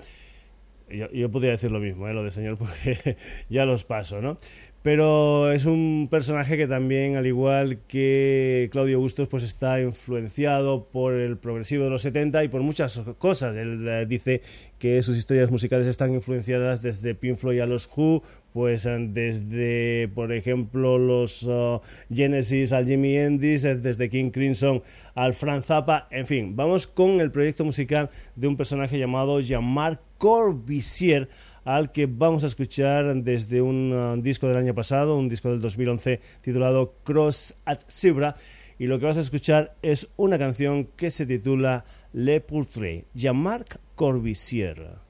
Yo, 1.13 1.31
podría 1.31 1.53
decir 1.53 1.73
lo 1.73 1.81
mismo, 1.81 2.09
¿eh? 2.09 2.15
lo 2.15 2.23
de 2.23 2.31
señor, 2.31 2.57
porque 2.59 3.17
ya 3.49 3.65
los 3.65 3.85
paso, 3.85 4.21
¿no? 4.21 4.39
Pero 4.85 5.51
es 5.51 5.65
un 5.65 6.09
personaje 6.11 6.59
que 6.59 6.67
también, 6.67 7.17
al 7.17 7.27
igual 7.27 7.79
que 7.89 8.69
Claudio 8.71 9.01
Bustos, 9.01 9.29
pues 9.29 9.43
está 9.43 9.81
influenciado 9.81 10.91
por 10.91 11.15
el 11.15 11.39
progresivo 11.39 11.85
de 11.85 11.91
los 11.91 12.03
70 12.03 12.45
y 12.45 12.49
por 12.49 12.61
muchas 12.61 13.01
cosas. 13.17 13.57
Él 13.57 13.89
eh, 13.89 14.05
dice 14.07 14.43
que 14.79 15.01
sus 15.01 15.17
historias 15.17 15.51
musicales 15.51 15.87
están 15.87 16.13
influenciadas 16.13 16.83
desde 16.83 17.15
Pink 17.15 17.37
Floyd 17.37 17.61
a 17.61 17.67
los 17.67 17.89
Who, 17.97 18.23
pues 18.53 18.85
eh, 18.85 18.99
desde, 19.09 20.09
por 20.15 20.31
ejemplo, 20.35 20.99
los 20.99 21.45
uh, 21.45 21.81
Genesis 22.13 22.75
al 22.75 22.87
Jimmy 22.87 23.17
Endis, 23.17 23.65
eh, 23.65 23.77
desde 23.77 24.11
King 24.11 24.31
Crimson 24.31 24.83
al 25.15 25.33
Franz 25.33 25.65
Zappa, 25.65 26.07
en 26.11 26.27
fin, 26.27 26.55
vamos 26.55 26.87
con 26.87 27.23
el 27.23 27.31
proyecto 27.31 27.65
musical 27.65 28.11
de 28.37 28.47
un 28.47 28.57
personaje 28.59 28.99
llamado 28.99 29.41
Jean-Marc 29.41 30.03
Corbusier, 30.19 31.29
al 31.65 31.93
que 31.93 32.07
vamos 32.07 32.45
a 32.45 32.47
escuchar 32.47 33.15
desde 33.17 33.61
un 33.63 33.93
uh, 33.93 34.23
disco 34.23 34.47
del 34.49 34.57
año 34.57 34.75
pasado, 34.75 35.17
un 35.17 35.29
disco 35.29 35.51
del 35.51 35.61
2011 35.61 36.21
titulado 36.41 36.95
Cross 37.05 37.55
at 37.65 37.81
Zebra. 37.89 38.37
Y 38.79 38.87
lo 38.87 38.99
que 38.99 39.07
vas 39.07 39.19
a 39.19 39.21
escuchar 39.21 39.77
es 39.83 40.09
una 40.17 40.39
canción 40.39 40.89
que 40.97 41.11
se 41.11 41.27
titula 41.27 41.85
Le 42.13 42.41
Portrait, 42.41 43.07
Jean-Marc 43.15 43.79
Corbusier. 43.95 45.04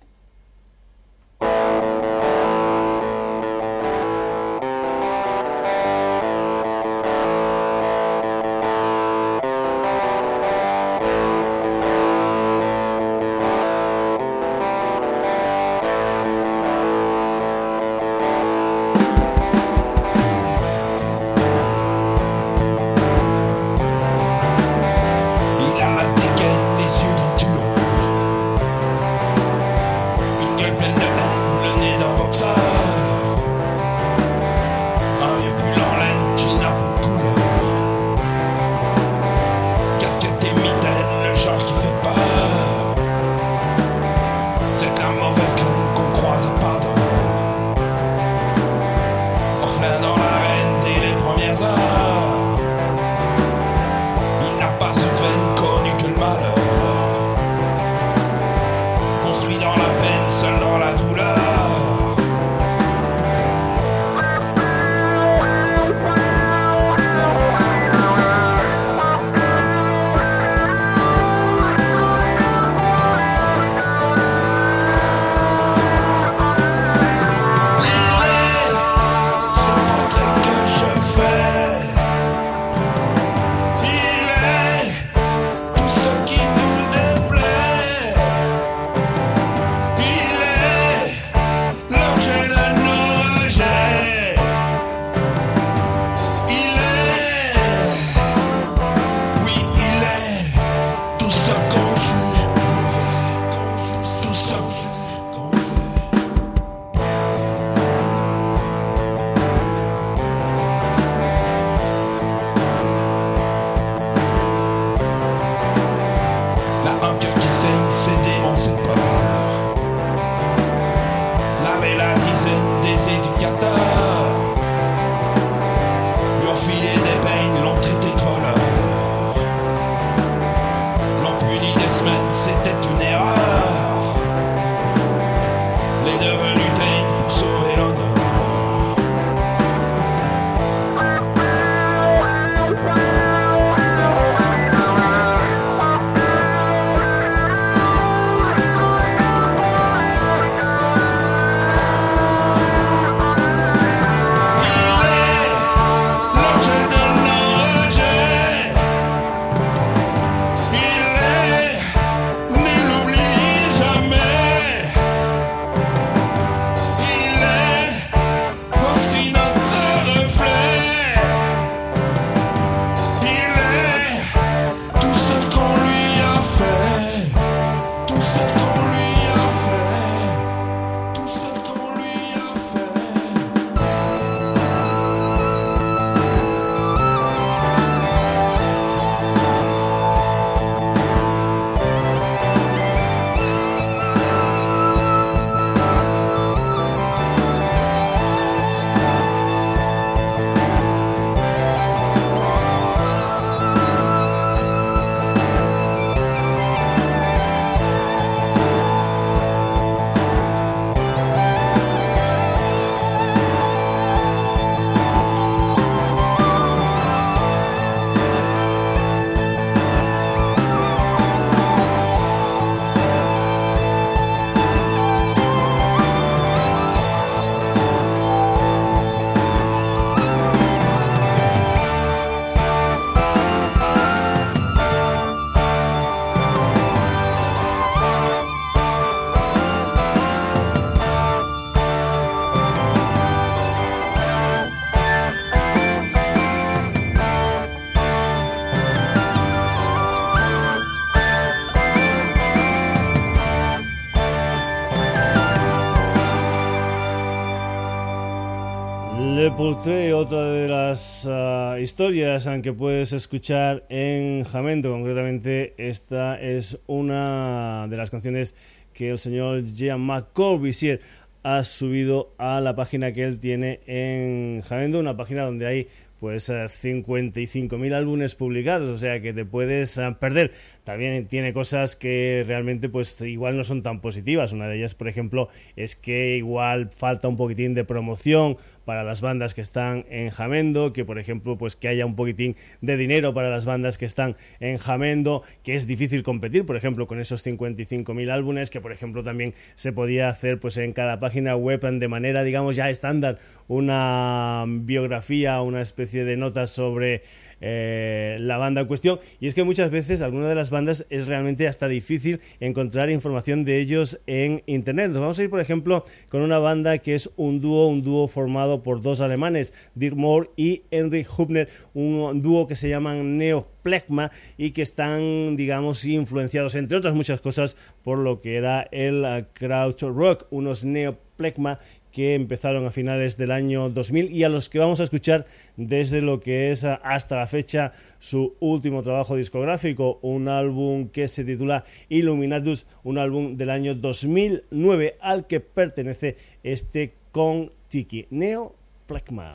Otra 259.66 260.53
de 260.53 260.68
las 260.68 261.24
uh, 261.24 261.79
historias 261.79 262.46
que 262.62 262.74
puedes 262.74 263.14
escuchar 263.14 263.87
en 263.88 264.44
Jamendo, 264.44 264.92
concretamente 264.92 265.72
esta 265.79 266.38
es 266.38 266.79
una 266.87 267.87
de 267.88 267.96
las 267.96 268.11
canciones 268.11 268.55
que 268.92 269.09
el 269.09 269.18
señor 269.18 269.64
Jean 269.64 270.03
McCorvisier 270.03 271.00
ha 271.44 271.64
subido 271.64 272.35
a 272.37 272.61
la 272.61 272.77
página 272.77 273.12
que 273.12 273.24
él 273.24 273.40
tiene 273.40 273.81
en 273.87 274.61
Jamendo, 274.61 275.00
una 275.00 275.16
página 275.16 275.44
donde 275.44 275.66
hay 275.66 275.88
pues 276.24 276.48
55.000 276.48 277.90
eh, 277.90 277.94
álbumes 277.94 278.35
publicados, 278.35 278.88
o 278.88 278.96
sea 278.96 279.20
que 279.20 279.35
te 279.35 279.44
puedes 279.44 279.98
eh, 279.98 280.16
perder. 280.18 280.53
También 280.83 281.27
tiene 281.27 281.53
cosas 281.53 281.96
que 281.96 282.44
realmente 282.46 282.88
pues 282.88 283.20
igual 283.20 283.59
no 283.59 283.64
son 283.64 283.83
tan 283.83 284.00
positivas. 284.00 284.53
Una 284.53 284.66
de 284.66 284.78
ellas, 284.78 284.95
por 284.95 285.09
ejemplo, 285.09 285.51
es 285.76 285.97
que 285.97 286.38
igual 286.38 286.88
falta 286.88 287.28
un 287.28 287.36
poquitín 287.36 287.74
de 287.74 287.84
promoción 287.84 288.57
para 288.85 289.05
las 289.05 289.20
bandas 289.20 289.55
que 289.55 289.61
están 289.61 290.05
en 290.11 290.30
Jamendo, 290.30 290.93
que 290.93 291.05
por 291.05 291.18
ejemplo 291.18 291.57
pues 291.57 291.76
que 291.76 291.89
haya 291.89 292.07
un 292.07 292.16
poquitín 292.16 292.57
de 292.80 292.97
dinero 292.97 293.35
para 293.35 293.51
las 293.51 293.66
bandas 293.66 293.99
que 293.99 294.07
están 294.07 294.37
en 294.61 294.78
Jamendo, 294.78 295.43
que 295.62 295.74
es 295.74 295.87
difícil 295.87 296.22
competir, 296.22 296.66
por 296.66 296.76
ejemplo, 296.76 297.07
con 297.07 297.20
esos 297.20 297.47
55.000 297.47 298.30
álbumes, 298.30 298.70
que 298.70 298.80
por 298.80 298.93
ejemplo 298.93 299.22
también 299.22 299.55
se 299.74 299.93
podía 299.93 300.28
hacer 300.28 300.59
pues 300.61 300.76
en 300.76 300.93
cada 300.93 301.20
página 301.20 301.57
web 301.57 301.80
de 301.80 302.09
manera 302.09 302.45
digamos 302.45 302.76
ya 302.76 302.89
estándar 302.91 303.39
una 303.68 304.64
biografía, 304.66 305.61
una 305.61 305.80
especie 305.80 306.24
de 306.24 306.37
notas 306.37 306.70
sobre 306.70 307.22
eh, 307.61 308.36
la 308.40 308.57
banda 308.57 308.82
en 308.82 308.86
cuestión. 308.86 309.18
Y 309.40 309.46
es 309.46 309.55
que 309.55 309.64
muchas 309.64 309.90
veces 309.90 310.22
algunas 310.22 310.48
de 310.48 310.55
las 310.55 310.70
bandas 310.70 311.07
es 311.11 311.26
realmente 311.26 311.68
hasta 311.68 311.88
difícil 311.88 312.40
encontrar 312.61 313.11
información 313.11 313.64
de 313.64 313.80
ellos 313.80 314.20
en 314.26 314.62
internet. 314.66 315.11
Nos 315.11 315.20
vamos 315.20 315.38
a 315.38 315.42
ir, 315.42 315.50
por 315.50 315.61
ejemplo, 315.61 316.05
con 316.28 316.42
una 316.42 316.59
banda 316.59 316.98
que 316.98 317.14
es 317.14 317.30
un 317.36 317.61
dúo, 317.61 317.88
un 317.88 318.02
dúo 318.02 318.28
formado 318.28 318.82
por 318.82 319.00
dos 319.00 319.20
alemanes, 319.20 319.72
Dirk 319.94 320.16
Moore 320.16 320.50
y 320.57 320.82
Henry 320.90 321.26
Hubner, 321.36 321.68
un 321.94 322.40
dúo 322.40 322.66
que 322.66 322.76
se 322.76 322.88
llaman 322.88 323.36
Neoplegma 323.36 324.30
y 324.57 324.70
que 324.70 324.82
están, 324.82 325.57
digamos, 325.57 326.05
influenciados, 326.05 326.74
entre 326.74 326.98
otras 326.98 327.14
muchas 327.14 327.40
cosas, 327.40 327.76
por 328.02 328.18
lo 328.18 328.40
que 328.40 328.57
era 328.57 328.88
el 328.90 329.46
Crouch 329.55 330.02
Rock, 330.02 330.46
unos 330.50 330.84
Neoplegma 330.84 331.78
que 332.14 332.34
empezaron 332.34 332.86
a 332.86 332.92
finales 332.92 333.36
del 333.36 333.50
año 333.50 333.90
2000 333.90 334.30
y 334.30 334.44
a 334.44 334.48
los 334.48 334.68
que 334.68 334.78
vamos 334.78 335.00
a 335.00 335.02
escuchar 335.02 335.46
desde 335.76 336.22
lo 336.22 336.38
que 336.38 336.70
es 336.70 336.84
hasta 336.84 337.36
la 337.36 337.48
fecha 337.48 337.90
su 338.20 338.54
último 338.60 339.02
trabajo 339.02 339.34
discográfico, 339.34 340.20
un 340.22 340.46
álbum 340.46 341.08
que 341.08 341.26
se 341.26 341.44
titula 341.44 341.84
Illuminatus, 342.08 342.86
un 343.02 343.18
álbum 343.18 343.56
del 343.56 343.70
año 343.70 343.96
2009 343.96 345.16
al 345.20 345.48
que 345.48 345.58
pertenece 345.58 346.36
este 346.62 347.14
con 347.32 347.68
Tiki 347.88 348.28
Neo 348.30 348.76
Plekma. 349.06 349.52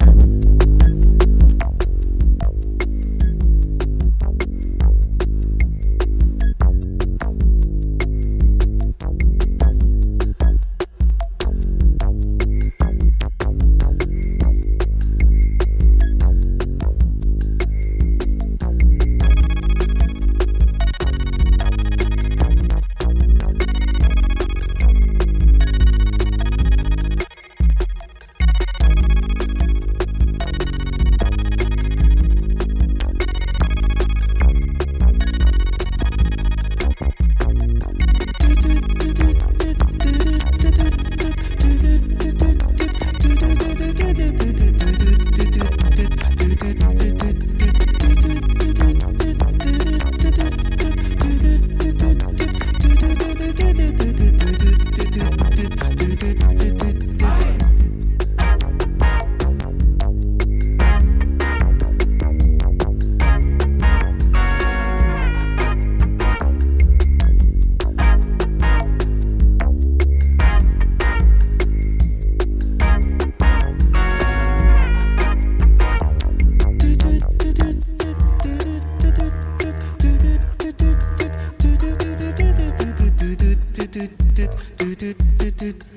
do 83.92 84.08
do 84.36 84.46
do 84.78 85.56
do 85.58 85.90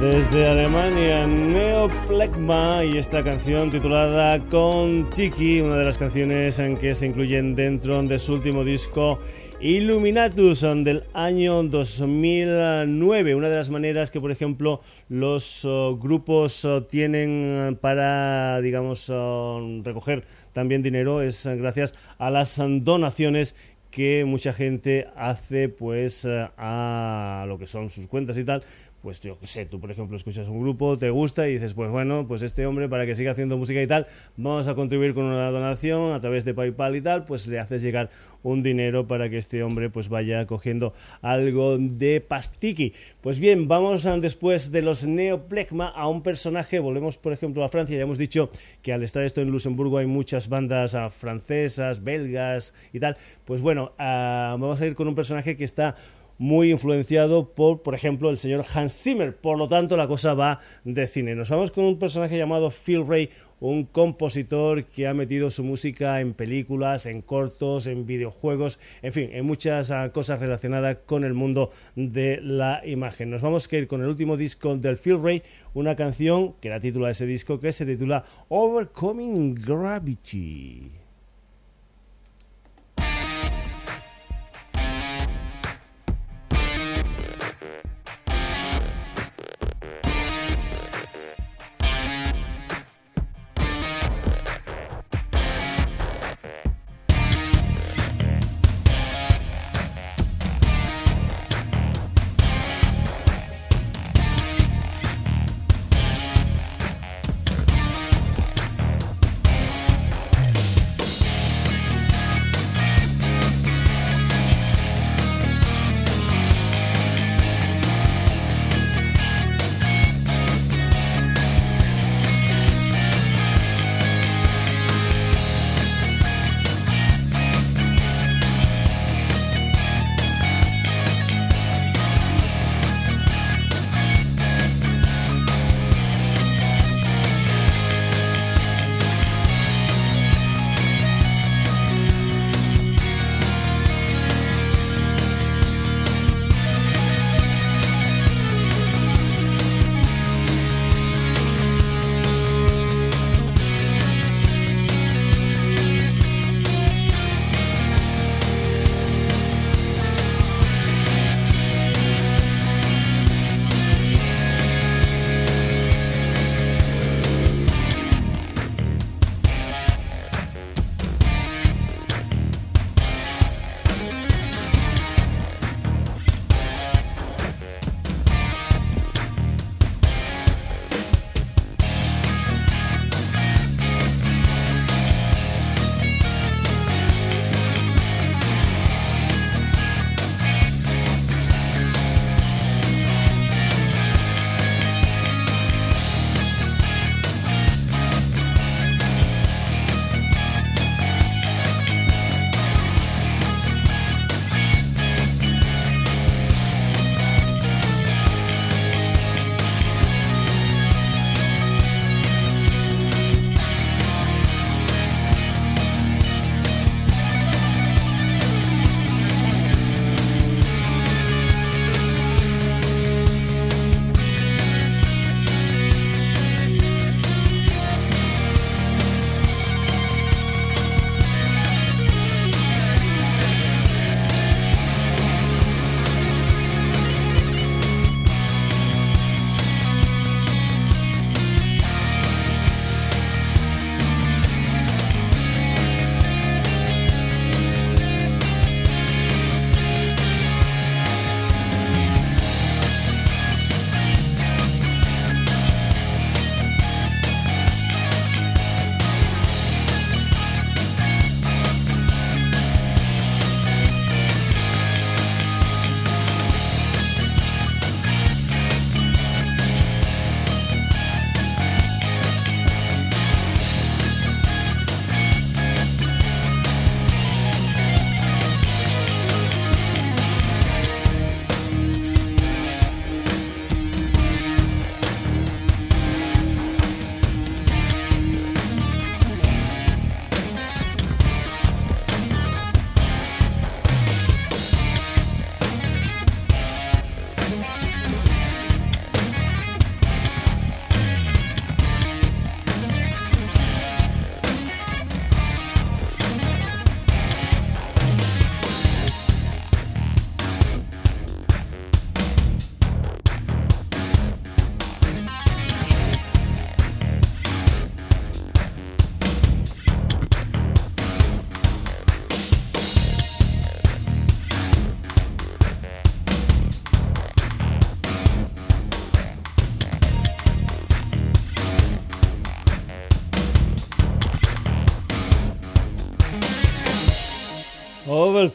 Desde 0.00 0.48
Alemania, 0.48 1.26
Neoflegma 1.26 2.86
y 2.86 2.96
esta 2.96 3.22
canción 3.22 3.70
titulada 3.70 4.38
Con 4.46 5.10
Tiki, 5.10 5.60
una 5.60 5.76
de 5.76 5.84
las 5.84 5.98
canciones 5.98 6.58
en 6.58 6.78
que 6.78 6.94
se 6.94 7.04
incluyen 7.04 7.54
dentro 7.54 8.02
de 8.02 8.18
su 8.18 8.32
último 8.32 8.64
disco 8.64 9.18
Illuminatus 9.60 10.62
del 10.62 11.04
año 11.12 11.62
2009. 11.64 13.34
Una 13.34 13.50
de 13.50 13.56
las 13.56 13.68
maneras 13.68 14.10
que, 14.10 14.22
por 14.22 14.30
ejemplo, 14.30 14.80
los 15.10 15.66
oh, 15.66 15.98
grupos 15.98 16.64
oh, 16.64 16.84
tienen 16.84 17.76
para, 17.78 18.58
digamos, 18.62 19.10
oh, 19.10 19.82
recoger 19.84 20.24
también 20.54 20.82
dinero 20.82 21.20
es 21.20 21.46
gracias 21.46 21.94
a 22.16 22.30
las 22.30 22.58
donaciones 22.58 23.54
que 23.90 24.24
mucha 24.24 24.52
gente 24.52 25.08
hace 25.16 25.68
pues 25.68 26.26
a 26.26 27.44
lo 27.48 27.58
que 27.58 27.66
son 27.66 27.90
sus 27.90 28.06
cuentas 28.06 28.38
y 28.38 28.44
tal 28.44 28.62
pues 29.02 29.20
yo 29.20 29.38
qué 29.38 29.46
sé, 29.46 29.66
tú 29.66 29.80
por 29.80 29.90
ejemplo 29.90 30.16
escuchas 30.16 30.48
un 30.48 30.60
grupo, 30.60 30.98
te 30.98 31.10
gusta 31.10 31.48
y 31.48 31.54
dices, 31.54 31.74
pues 31.74 31.90
bueno, 31.90 32.26
pues 32.28 32.42
este 32.42 32.66
hombre 32.66 32.88
para 32.88 33.06
que 33.06 33.14
siga 33.14 33.32
haciendo 33.32 33.56
música 33.56 33.80
y 33.80 33.86
tal, 33.86 34.06
vamos 34.36 34.68
a 34.68 34.74
contribuir 34.74 35.14
con 35.14 35.24
una 35.24 35.50
donación 35.50 36.12
a 36.12 36.20
través 36.20 36.44
de 36.44 36.54
PayPal 36.54 36.96
y 36.96 37.00
tal, 37.00 37.24
pues 37.24 37.46
le 37.46 37.58
haces 37.58 37.82
llegar 37.82 38.10
un 38.42 38.62
dinero 38.62 39.06
para 39.06 39.28
que 39.30 39.38
este 39.38 39.62
hombre 39.62 39.90
pues 39.90 40.08
vaya 40.08 40.46
cogiendo 40.46 40.92
algo 41.22 41.78
de 41.78 42.20
pastiqui. 42.20 42.92
Pues 43.20 43.38
bien, 43.38 43.68
vamos 43.68 44.06
después 44.20 44.70
de 44.70 44.82
los 44.82 45.04
Neoplegma 45.04 45.88
a 45.88 46.08
un 46.08 46.22
personaje, 46.22 46.78
volvemos 46.78 47.18
por 47.18 47.32
ejemplo 47.32 47.64
a 47.64 47.68
Francia, 47.68 47.96
ya 47.96 48.02
hemos 48.02 48.18
dicho 48.18 48.50
que 48.82 48.92
al 48.92 49.02
estar 49.02 49.22
esto 49.22 49.40
en 49.40 49.50
Luxemburgo 49.50 49.98
hay 49.98 50.06
muchas 50.06 50.48
bandas 50.48 50.94
ah, 50.94 51.10
francesas, 51.10 52.02
belgas 52.02 52.74
y 52.92 53.00
tal, 53.00 53.16
pues 53.44 53.60
bueno, 53.60 53.92
ah, 53.98 54.56
vamos 54.58 54.80
a 54.80 54.86
ir 54.86 54.94
con 54.94 55.08
un 55.08 55.14
personaje 55.14 55.56
que 55.56 55.64
está 55.64 55.96
muy 56.40 56.70
influenciado 56.70 57.52
por, 57.54 57.82
por 57.82 57.94
ejemplo, 57.94 58.30
el 58.30 58.38
señor 58.38 58.64
Hans 58.74 58.94
Zimmer. 58.94 59.36
Por 59.36 59.58
lo 59.58 59.68
tanto, 59.68 59.94
la 59.98 60.08
cosa 60.08 60.32
va 60.32 60.58
de 60.84 61.06
cine. 61.06 61.34
Nos 61.34 61.50
vamos 61.50 61.70
con 61.70 61.84
un 61.84 61.98
personaje 61.98 62.38
llamado 62.38 62.70
Phil 62.70 63.06
Ray, 63.06 63.28
un 63.60 63.84
compositor 63.84 64.86
que 64.86 65.06
ha 65.06 65.12
metido 65.12 65.50
su 65.50 65.62
música 65.62 66.18
en 66.22 66.32
películas, 66.32 67.04
en 67.04 67.20
cortos, 67.20 67.86
en 67.86 68.06
videojuegos, 68.06 68.80
en 69.02 69.12
fin, 69.12 69.28
en 69.34 69.44
muchas 69.44 69.90
ah, 69.90 70.10
cosas 70.12 70.40
relacionadas 70.40 70.96
con 71.04 71.24
el 71.24 71.34
mundo 71.34 71.68
de 71.94 72.40
la 72.42 72.80
imagen. 72.86 73.28
Nos 73.28 73.42
vamos 73.42 73.68
a 73.70 73.76
ir 73.76 73.86
con 73.86 74.00
el 74.00 74.08
último 74.08 74.38
disco 74.38 74.74
del 74.76 74.96
Phil 74.96 75.22
Ray, 75.22 75.42
una 75.74 75.94
canción 75.94 76.54
que 76.54 76.70
da 76.70 76.80
título 76.80 77.04
a 77.04 77.10
ese 77.10 77.26
disco 77.26 77.60
que 77.60 77.70
se 77.70 77.84
titula 77.84 78.24
Overcoming 78.48 79.56
Gravity. 79.56 80.99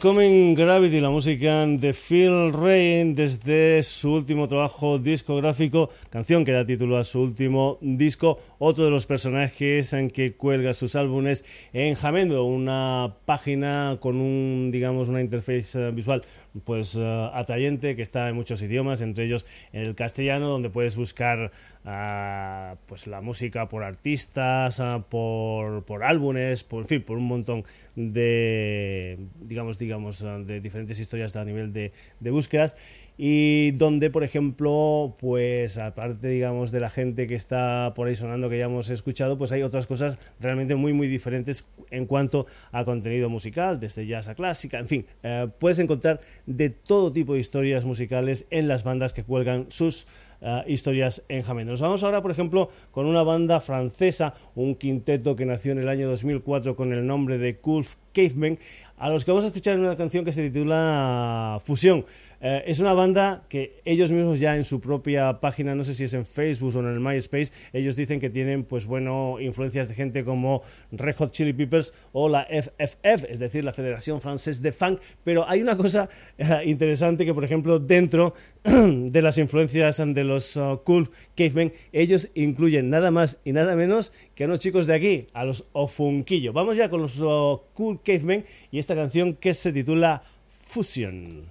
Overcoming 0.06 0.54
Gravity, 0.54 1.00
la 1.00 1.10
música 1.10 1.66
de 1.66 1.92
Phil 1.92 2.52
Rain 2.52 3.16
desde 3.16 3.82
su 3.82 4.12
último 4.12 4.46
trabajo 4.46 5.00
discográfico, 5.00 5.90
canción 6.10 6.44
que 6.44 6.52
da 6.52 6.64
título 6.64 6.96
a 6.96 7.02
su 7.02 7.20
último 7.20 7.78
disco, 7.80 8.38
otro 8.60 8.84
de 8.84 8.92
los 8.92 9.04
personajes 9.04 9.92
en 9.94 10.10
que 10.10 10.34
cuelga 10.34 10.74
sus 10.74 10.94
álbumes 10.94 11.44
en 11.72 11.96
Jamendo, 11.96 12.44
una 12.44 13.16
página 13.24 13.98
con 13.98 14.20
un, 14.20 14.70
digamos, 14.70 15.08
una 15.08 15.20
interfaz 15.20 15.76
visual 15.92 16.22
pues 16.64 16.94
uh, 16.94 17.30
atrayente 17.32 17.96
que 17.96 18.02
está 18.02 18.28
en 18.28 18.34
muchos 18.34 18.62
idiomas, 18.62 19.02
entre 19.02 19.24
ellos 19.24 19.46
en 19.72 19.82
el 19.82 19.94
castellano, 19.94 20.48
donde 20.48 20.70
puedes 20.70 20.96
buscar 20.96 21.50
uh, 21.84 22.76
pues 22.86 23.06
la 23.06 23.20
música 23.20 23.68
por 23.68 23.84
artistas, 23.84 24.80
uh, 24.80 25.02
por, 25.08 25.84
por 25.84 26.04
álbumes, 26.04 26.64
por, 26.64 26.82
en 26.82 26.88
fin, 26.88 27.02
por 27.02 27.18
un 27.18 27.26
montón 27.26 27.64
de 27.94 29.18
digamos 29.40 29.78
digamos 29.78 30.24
de 30.46 30.60
diferentes 30.60 30.98
historias 30.98 31.36
a 31.36 31.44
nivel 31.44 31.72
de, 31.72 31.92
de 32.20 32.30
búsquedas 32.30 32.76
y 33.18 33.70
donde, 33.72 34.10
por 34.10 34.24
ejemplo, 34.24 35.16
pues 35.18 35.78
aparte, 35.78 36.28
digamos, 36.28 36.70
de 36.70 36.80
la 36.80 36.90
gente 36.90 37.26
que 37.26 37.34
está 37.34 37.92
por 37.94 38.08
ahí 38.08 38.16
sonando 38.16 38.50
que 38.50 38.58
ya 38.58 38.66
hemos 38.66 38.90
escuchado, 38.90 39.38
pues 39.38 39.52
hay 39.52 39.62
otras 39.62 39.86
cosas 39.86 40.18
realmente 40.38 40.74
muy, 40.74 40.92
muy 40.92 41.08
diferentes 41.08 41.64
en 41.90 42.06
cuanto 42.06 42.46
a 42.72 42.84
contenido 42.84 43.30
musical, 43.30 43.80
desde 43.80 44.06
jazz 44.06 44.28
a 44.28 44.34
clásica, 44.34 44.78
en 44.78 44.86
fin, 44.86 45.06
eh, 45.22 45.48
puedes 45.58 45.78
encontrar 45.78 46.20
de 46.44 46.70
todo 46.70 47.12
tipo 47.12 47.34
de 47.34 47.40
historias 47.40 47.84
musicales 47.84 48.46
en 48.50 48.68
las 48.68 48.84
bandas 48.84 49.12
que 49.12 49.24
cuelgan 49.24 49.66
sus 49.68 50.06
uh, 50.40 50.68
historias 50.68 51.22
en 51.28 51.42
Jamendo. 51.42 51.72
Nos 51.72 51.80
vamos 51.80 52.04
ahora, 52.04 52.22
por 52.22 52.30
ejemplo, 52.30 52.68
con 52.90 53.06
una 53.06 53.22
banda 53.22 53.60
francesa, 53.60 54.34
un 54.54 54.74
quinteto 54.74 55.36
que 55.36 55.46
nació 55.46 55.72
en 55.72 55.78
el 55.78 55.88
año 55.88 56.08
2004 56.08 56.76
con 56.76 56.92
el 56.92 57.06
nombre 57.06 57.38
de 57.38 57.56
Cool 57.58 57.86
Cavemen, 58.12 58.58
a 58.98 59.10
los 59.10 59.24
que 59.24 59.30
vamos 59.30 59.44
a 59.44 59.48
escuchar 59.48 59.78
una 59.78 59.96
canción 59.96 60.24
que 60.24 60.32
se 60.32 60.48
titula 60.48 61.60
Fusión. 61.64 62.04
Eh, 62.40 62.64
es 62.66 62.80
una 62.80 62.92
banda 62.92 63.44
que 63.48 63.80
ellos 63.84 64.10
mismos 64.10 64.40
ya 64.40 64.56
en 64.56 64.64
su 64.64 64.80
propia 64.80 65.40
página, 65.40 65.74
no 65.74 65.84
sé 65.84 65.94
si 65.94 66.04
es 66.04 66.14
en 66.14 66.26
Facebook 66.26 66.76
o 66.76 66.80
en 66.80 66.86
el 66.86 67.00
MySpace, 67.00 67.52
ellos 67.72 67.96
dicen 67.96 68.20
que 68.20 68.30
tienen, 68.30 68.64
pues 68.64 68.86
bueno, 68.86 69.38
influencias 69.40 69.88
de 69.88 69.94
gente 69.94 70.24
como 70.24 70.62
Red 70.92 71.16
Hot 71.16 71.32
Chili 71.32 71.52
Peppers 71.52 71.94
o 72.12 72.28
la 72.28 72.44
FFF, 72.44 73.24
es 73.28 73.38
decir, 73.38 73.64
la 73.64 73.72
Federación 73.72 74.20
Francesa 74.20 74.62
de 74.62 74.72
Funk. 74.72 75.00
Pero 75.24 75.48
hay 75.48 75.62
una 75.62 75.76
cosa 75.76 76.08
eh, 76.38 76.62
interesante 76.64 77.24
que, 77.24 77.34
por 77.34 77.44
ejemplo, 77.44 77.78
dentro 77.78 78.34
de 78.64 79.22
las 79.22 79.38
influencias 79.38 79.96
de 79.96 80.24
los 80.24 80.56
uh, 80.56 80.80
Cool 80.84 81.10
Cavemen, 81.36 81.72
ellos 81.92 82.28
incluyen 82.34 82.90
nada 82.90 83.10
más 83.10 83.38
y 83.44 83.52
nada 83.52 83.76
menos 83.76 84.12
que 84.36 84.44
a 84.44 84.46
unos 84.46 84.60
chicos 84.60 84.86
de 84.86 84.94
aquí, 84.94 85.26
a 85.32 85.44
los 85.44 85.64
Ofunquillo. 85.72 86.52
Vamos 86.52 86.76
ya 86.76 86.90
con 86.90 87.00
los 87.00 87.18
uh, 87.20 87.58
Cool 87.72 88.00
Cavemen 88.02 88.44
y 88.70 88.78
esta 88.78 88.94
canción 88.94 89.32
que 89.32 89.54
se 89.54 89.72
titula 89.72 90.22
Fusion. 90.68 91.46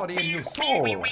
body 0.00 0.16
and 0.16 0.28
your 0.28 0.42
soul. 0.42 1.04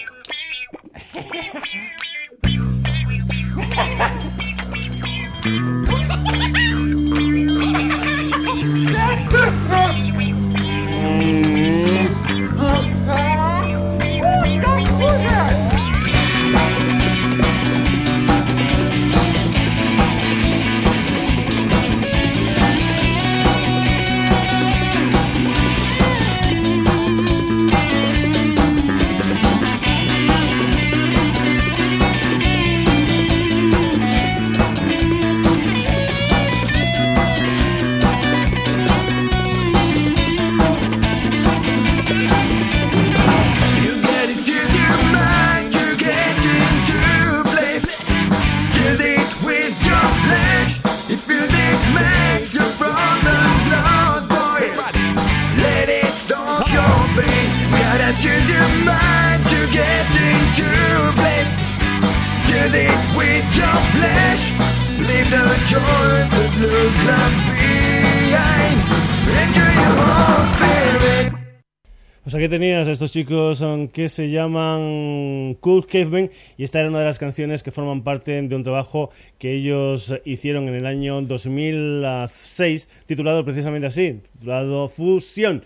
Estos 73.09 73.23
chicos 73.23 73.65
que 73.93 74.11
se 74.11 74.29
llaman 74.29 75.57
Cool 75.61 75.87
Cavemen 75.87 76.31
y 76.59 76.65
esta 76.65 76.81
era 76.81 76.91
una 76.91 76.99
de 76.99 77.07
las 77.07 77.19
canciones 77.19 77.63
que 77.63 77.71
forman 77.71 78.03
parte 78.03 78.43
de 78.43 78.55
un 78.55 78.63
trabajo 78.63 79.11
que 79.39 79.55
ellos 79.55 80.15
hicieron 80.27 80.69
en 80.69 80.75
el 80.75 80.85
año 80.85 81.23
2006 81.23 83.05
titulado 83.07 83.45
precisamente 83.47 83.87
así, 83.87 84.21
titulado 84.33 84.89
Fusión. 84.89 85.63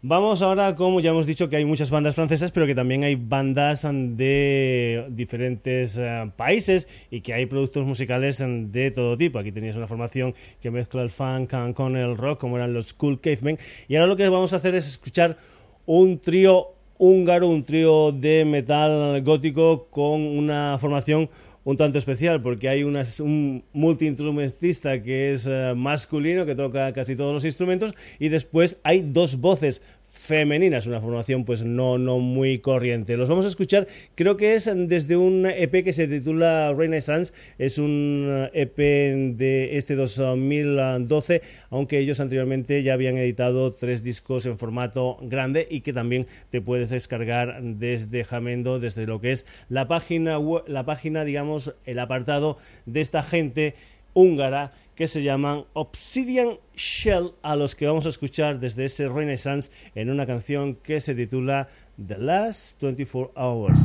Vamos 0.00 0.40
ahora, 0.40 0.76
como 0.76 1.00
ya 1.00 1.10
hemos 1.10 1.26
dicho, 1.26 1.50
que 1.50 1.56
hay 1.56 1.64
muchas 1.66 1.90
bandas 1.90 2.14
francesas, 2.14 2.52
pero 2.52 2.66
que 2.66 2.74
también 2.74 3.04
hay 3.04 3.16
bandas 3.16 3.82
de 3.82 5.06
diferentes 5.10 5.98
eh, 5.98 6.30
países 6.36 6.88
y 7.10 7.20
que 7.20 7.34
hay 7.34 7.46
productos 7.46 7.86
musicales 7.86 8.42
de 8.42 8.90
todo 8.92 9.16
tipo. 9.16 9.38
Aquí 9.38 9.52
tenías 9.52 9.76
una 9.76 9.88
formación 9.88 10.34
que 10.62 10.70
mezcla 10.70 11.02
el 11.02 11.10
funk 11.10 11.52
con 11.74 11.96
el 11.96 12.16
rock, 12.16 12.40
como 12.40 12.56
eran 12.56 12.72
los 12.72 12.94
Cool 12.94 13.20
Cavemen. 13.20 13.58
Y 13.88 13.96
ahora 13.96 14.06
lo 14.06 14.16
que 14.16 14.28
vamos 14.28 14.52
a 14.52 14.56
hacer 14.56 14.74
es 14.74 14.86
escuchar 14.86 15.36
un 15.84 16.20
trío 16.20 16.77
húngaro, 16.98 17.48
un 17.48 17.64
trío 17.64 18.12
de 18.12 18.44
metal 18.44 19.22
gótico 19.22 19.86
con 19.90 20.20
una 20.20 20.76
formación 20.78 21.30
un 21.64 21.76
tanto 21.76 21.98
especial 21.98 22.40
porque 22.40 22.68
hay 22.68 22.82
un 22.82 23.62
multiinstrumentista 23.74 25.02
que 25.02 25.32
es 25.32 25.46
eh, 25.46 25.74
masculino 25.76 26.46
que 26.46 26.54
toca 26.54 26.92
casi 26.94 27.14
todos 27.14 27.34
los 27.34 27.44
instrumentos 27.44 27.94
y 28.18 28.30
después 28.30 28.78
hay 28.84 29.02
dos 29.02 29.38
voces 29.38 29.82
femeninas, 30.18 30.86
una 30.86 31.00
formación 31.00 31.44
pues 31.44 31.62
no, 31.62 31.96
no 31.96 32.18
muy 32.18 32.58
corriente. 32.58 33.16
Los 33.16 33.28
vamos 33.28 33.44
a 33.44 33.48
escuchar, 33.48 33.86
creo 34.14 34.36
que 34.36 34.54
es 34.54 34.70
desde 34.74 35.16
un 35.16 35.46
EP 35.46 35.84
que 35.84 35.92
se 35.92 36.08
titula 36.08 36.74
Renaissance, 36.76 37.32
es 37.56 37.78
un 37.78 38.48
EP 38.52 38.76
de 38.76 39.76
este 39.76 39.94
2012, 39.94 41.40
aunque 41.70 41.98
ellos 41.98 42.20
anteriormente 42.20 42.82
ya 42.82 42.94
habían 42.94 43.16
editado 43.16 43.72
tres 43.72 44.02
discos 44.02 44.44
en 44.46 44.58
formato 44.58 45.18
grande 45.22 45.66
y 45.70 45.80
que 45.80 45.92
también 45.92 46.26
te 46.50 46.60
puedes 46.60 46.90
descargar 46.90 47.62
desde 47.62 48.24
Jamendo, 48.24 48.80
desde 48.80 49.06
lo 49.06 49.20
que 49.20 49.32
es 49.32 49.46
la 49.68 49.86
página, 49.86 50.38
la 50.66 50.84
página 50.84 51.24
digamos, 51.24 51.74
el 51.86 51.98
apartado 52.00 52.56
de 52.86 53.00
esta 53.00 53.22
gente 53.22 53.74
húngara 54.14 54.72
que 54.94 55.06
se 55.06 55.22
llaman 55.22 55.64
Obsidian 55.74 56.58
Shell, 56.74 57.32
a 57.42 57.54
los 57.54 57.74
que 57.74 57.86
vamos 57.86 58.06
a 58.06 58.08
escuchar 58.08 58.58
desde 58.58 58.84
ese 58.84 59.08
Renaissance 59.08 59.70
en 59.94 60.10
una 60.10 60.26
canción 60.26 60.74
que 60.74 61.00
se 61.00 61.14
titula 61.14 61.68
The 62.04 62.18
Last 62.18 62.82
24 62.82 63.32
Hours. 63.36 63.80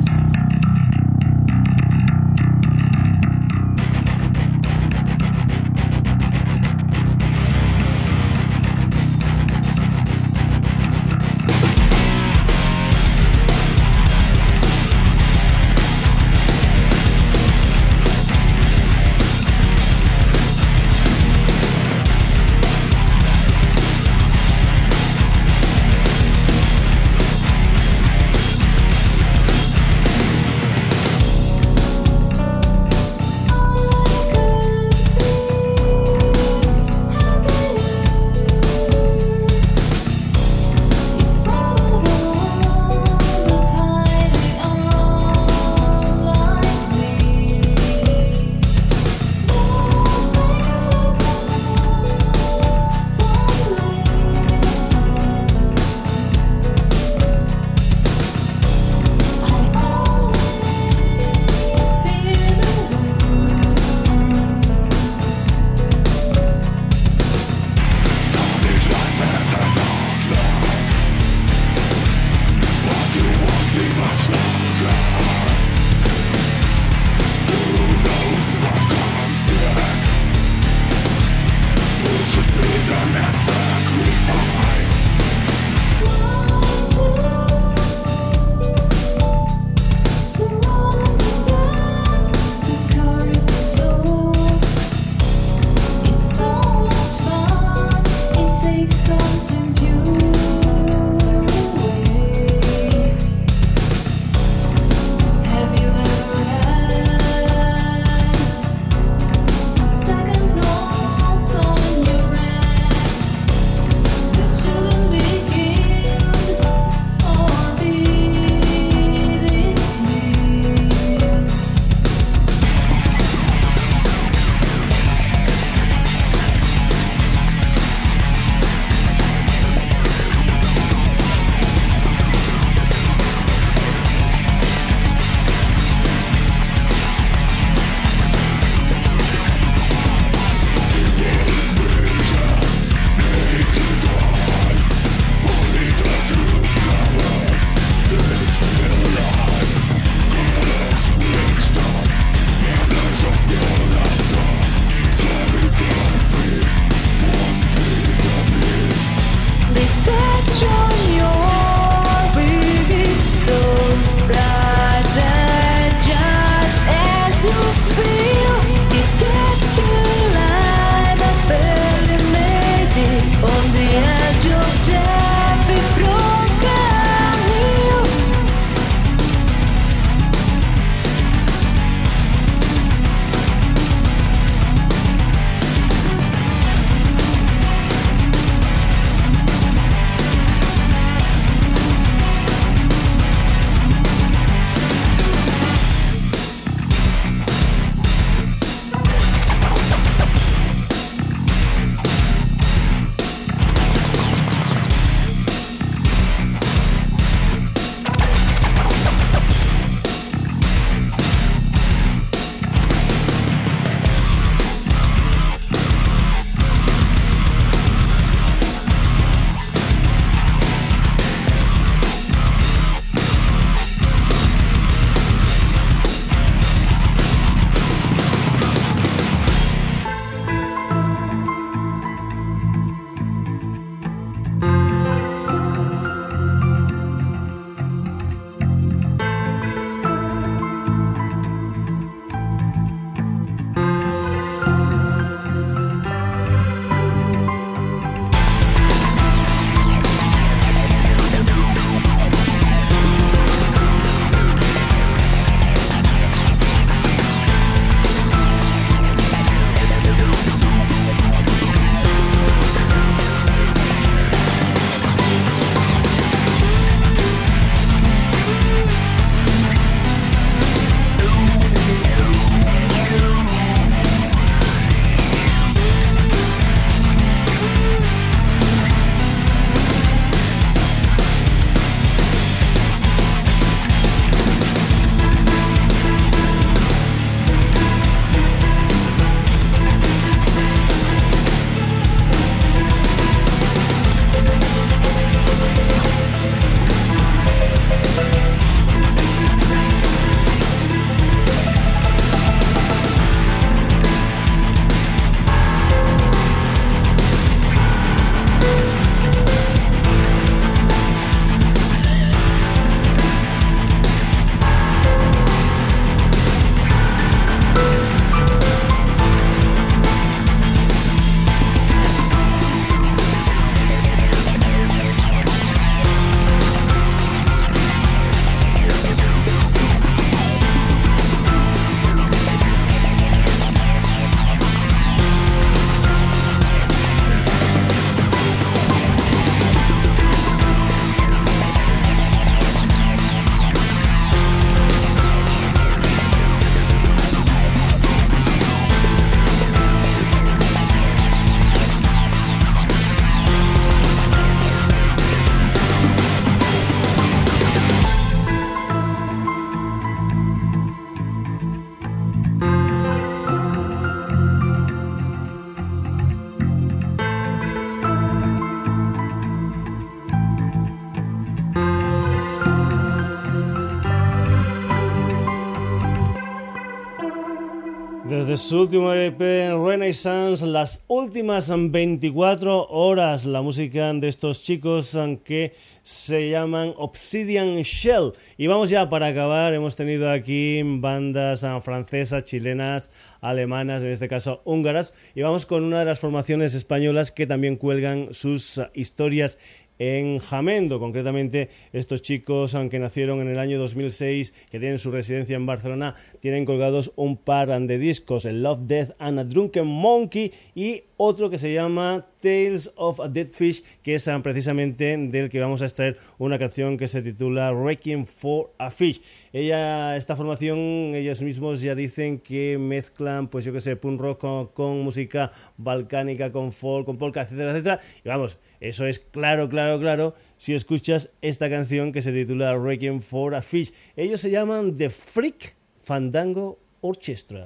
Su 378.64 378.80
último 378.80 379.12
EP 379.12 379.38
Renaissance, 379.38 380.66
las 380.66 381.04
últimas 381.06 381.70
24 381.70 382.86
horas, 382.88 383.44
la 383.44 383.60
música 383.60 384.10
de 384.14 384.26
estos 384.26 384.62
chicos 384.62 385.14
que 385.44 385.74
se 386.02 386.48
llaman 386.48 386.94
Obsidian 386.96 387.82
Shell. 387.82 388.32
Y 388.56 388.66
vamos 388.66 388.88
ya 388.88 389.06
para 389.10 389.26
acabar, 389.26 389.74
hemos 389.74 389.96
tenido 389.96 390.30
aquí 390.30 390.80
bandas 390.82 391.66
francesas, 391.82 392.44
chilenas, 392.44 393.10
alemanas, 393.42 394.02
en 394.02 394.12
este 394.12 394.28
caso 394.28 394.62
húngaras, 394.64 395.12
y 395.34 395.42
vamos 395.42 395.66
con 395.66 395.84
una 395.84 395.98
de 395.98 396.06
las 396.06 396.20
formaciones 396.20 396.74
españolas 396.74 397.32
que 397.32 397.46
también 397.46 397.76
cuelgan 397.76 398.32
sus 398.32 398.80
historias 398.94 399.58
en 399.98 400.38
Jamendo. 400.38 400.98
Concretamente, 400.98 401.68
estos 401.92 402.22
chicos, 402.22 402.74
aunque 402.74 402.98
nacieron 402.98 403.40
en 403.40 403.48
el 403.48 403.58
año 403.58 403.78
2006, 403.78 404.54
que 404.70 404.80
tienen 404.80 404.98
su 404.98 405.10
residencia 405.10 405.56
en 405.56 405.66
Barcelona, 405.66 406.14
tienen 406.40 406.64
colgados 406.64 407.12
un 407.16 407.36
par 407.36 407.64
de 407.64 407.98
discos, 407.98 408.44
el 408.44 408.62
Love, 408.62 408.80
Death 408.86 409.10
and 409.18 409.38
a 409.38 409.44
Drunken 409.44 409.86
Monkey 409.86 410.52
y 410.74 411.02
otro 411.16 411.50
que 411.50 411.58
se 411.58 411.72
llama 411.72 412.26
Tales 412.40 412.92
of 412.96 413.20
a 413.20 413.28
Dead 413.28 413.48
Fish, 413.48 413.82
que 414.02 414.14
es 414.14 414.28
ah, 414.28 414.40
precisamente 414.42 415.16
del 415.16 415.48
que 415.48 415.60
vamos 415.60 415.82
a 415.82 415.86
extraer 415.86 416.16
una 416.38 416.58
canción 416.58 416.96
que 416.96 417.08
se 417.08 417.22
titula 417.22 417.72
Wrecking 417.72 418.26
for 418.26 418.72
a 418.78 418.90
Fish. 418.90 419.20
Ella, 419.52 420.16
esta 420.16 420.36
formación, 420.36 420.78
ellos 421.14 421.42
mismos 421.42 421.80
ya 421.80 421.94
dicen 421.94 422.38
que 422.38 422.78
mezclan, 422.78 423.48
pues 423.48 423.64
yo 423.64 423.72
que 423.72 423.80
sé, 423.80 423.96
punk 423.96 424.20
rock 424.20 424.72
con, 424.72 425.00
música 425.02 425.50
balcánica, 425.76 426.50
con 426.50 426.72
folk, 426.72 427.06
con 427.06 427.18
polka, 427.18 427.42
etcétera, 427.42 427.70
etcétera. 427.70 428.00
Y 428.24 428.28
vamos, 428.28 428.58
eso 428.80 429.06
es 429.06 429.18
claro, 429.18 429.68
claro, 429.68 429.98
claro, 429.98 430.34
si 430.56 430.74
escuchas 430.74 431.30
esta 431.40 431.70
canción 431.70 432.12
que 432.12 432.22
se 432.22 432.32
titula 432.32 432.76
Wrecking 432.76 433.22
for 433.22 433.54
a 433.54 433.62
Fish. 433.62 433.92
Ellos 434.16 434.40
se 434.40 434.50
llaman 434.50 434.96
The 434.96 435.10
Freak 435.10 435.74
Fandango 436.02 436.78
Orchestra. 437.00 437.64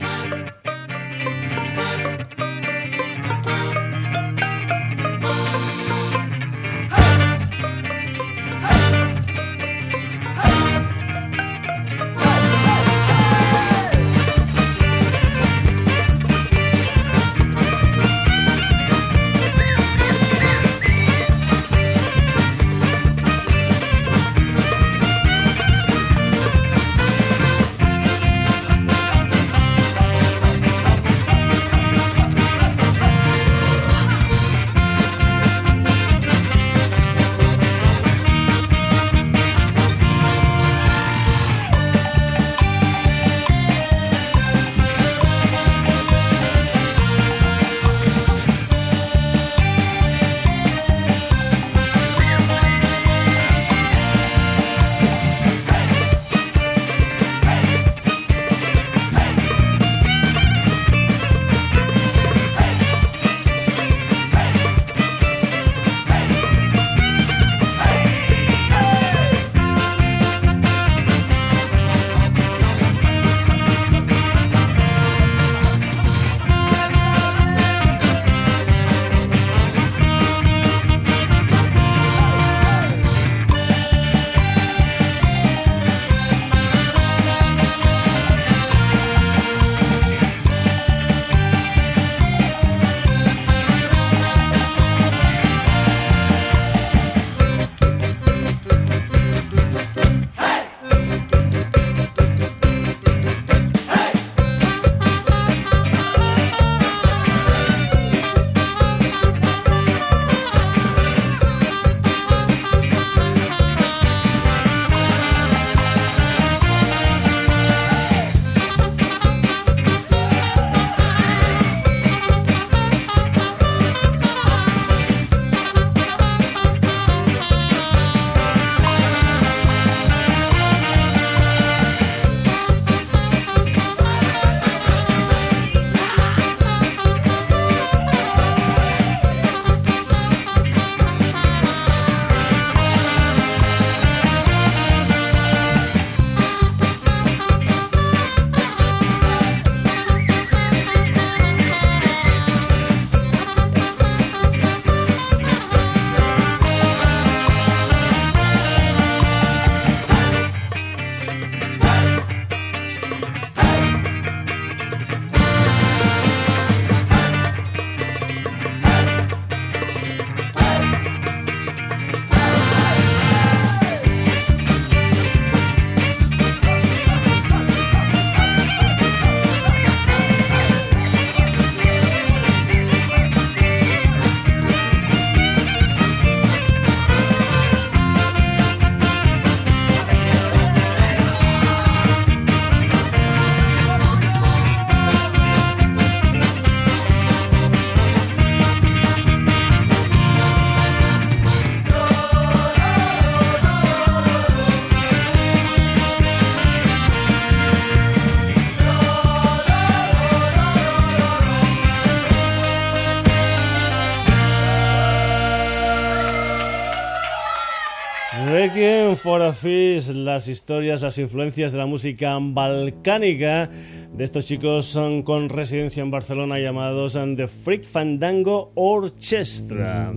For 219.28 219.42
a 219.42 219.52
Fish, 219.52 220.08
las 220.08 220.48
historias, 220.48 221.02
las 221.02 221.18
influencias 221.18 221.72
de 221.72 221.76
la 221.78 221.84
música 221.84 222.38
balcánica 222.40 223.68
de 224.10 224.24
estos 224.24 224.46
chicos 224.46 224.86
son 224.86 225.22
con 225.22 225.50
residencia 225.50 226.02
en 226.02 226.10
Barcelona 226.10 226.58
llamados 226.58 227.12
The 227.12 227.46
Freak 227.46 227.84
Fandango 227.84 228.72
Orchestra. 228.74 230.14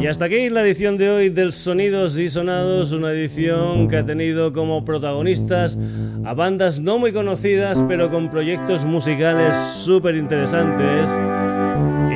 Y 0.00 0.06
hasta 0.06 0.24
aquí 0.24 0.48
la 0.48 0.62
edición 0.62 0.96
de 0.96 1.10
hoy 1.10 1.28
del 1.28 1.52
Sonidos 1.52 2.18
y 2.18 2.28
Sonados, 2.28 2.92
una 2.92 3.12
edición 3.12 3.86
que 3.86 3.98
ha 3.98 4.06
tenido 4.06 4.50
como 4.54 4.82
protagonistas 4.82 5.78
a 6.24 6.32
bandas 6.32 6.80
no 6.80 6.98
muy 6.98 7.12
conocidas 7.12 7.84
pero 7.86 8.10
con 8.10 8.30
proyectos 8.30 8.86
musicales 8.86 9.54
súper 9.54 10.16
interesantes 10.16 11.10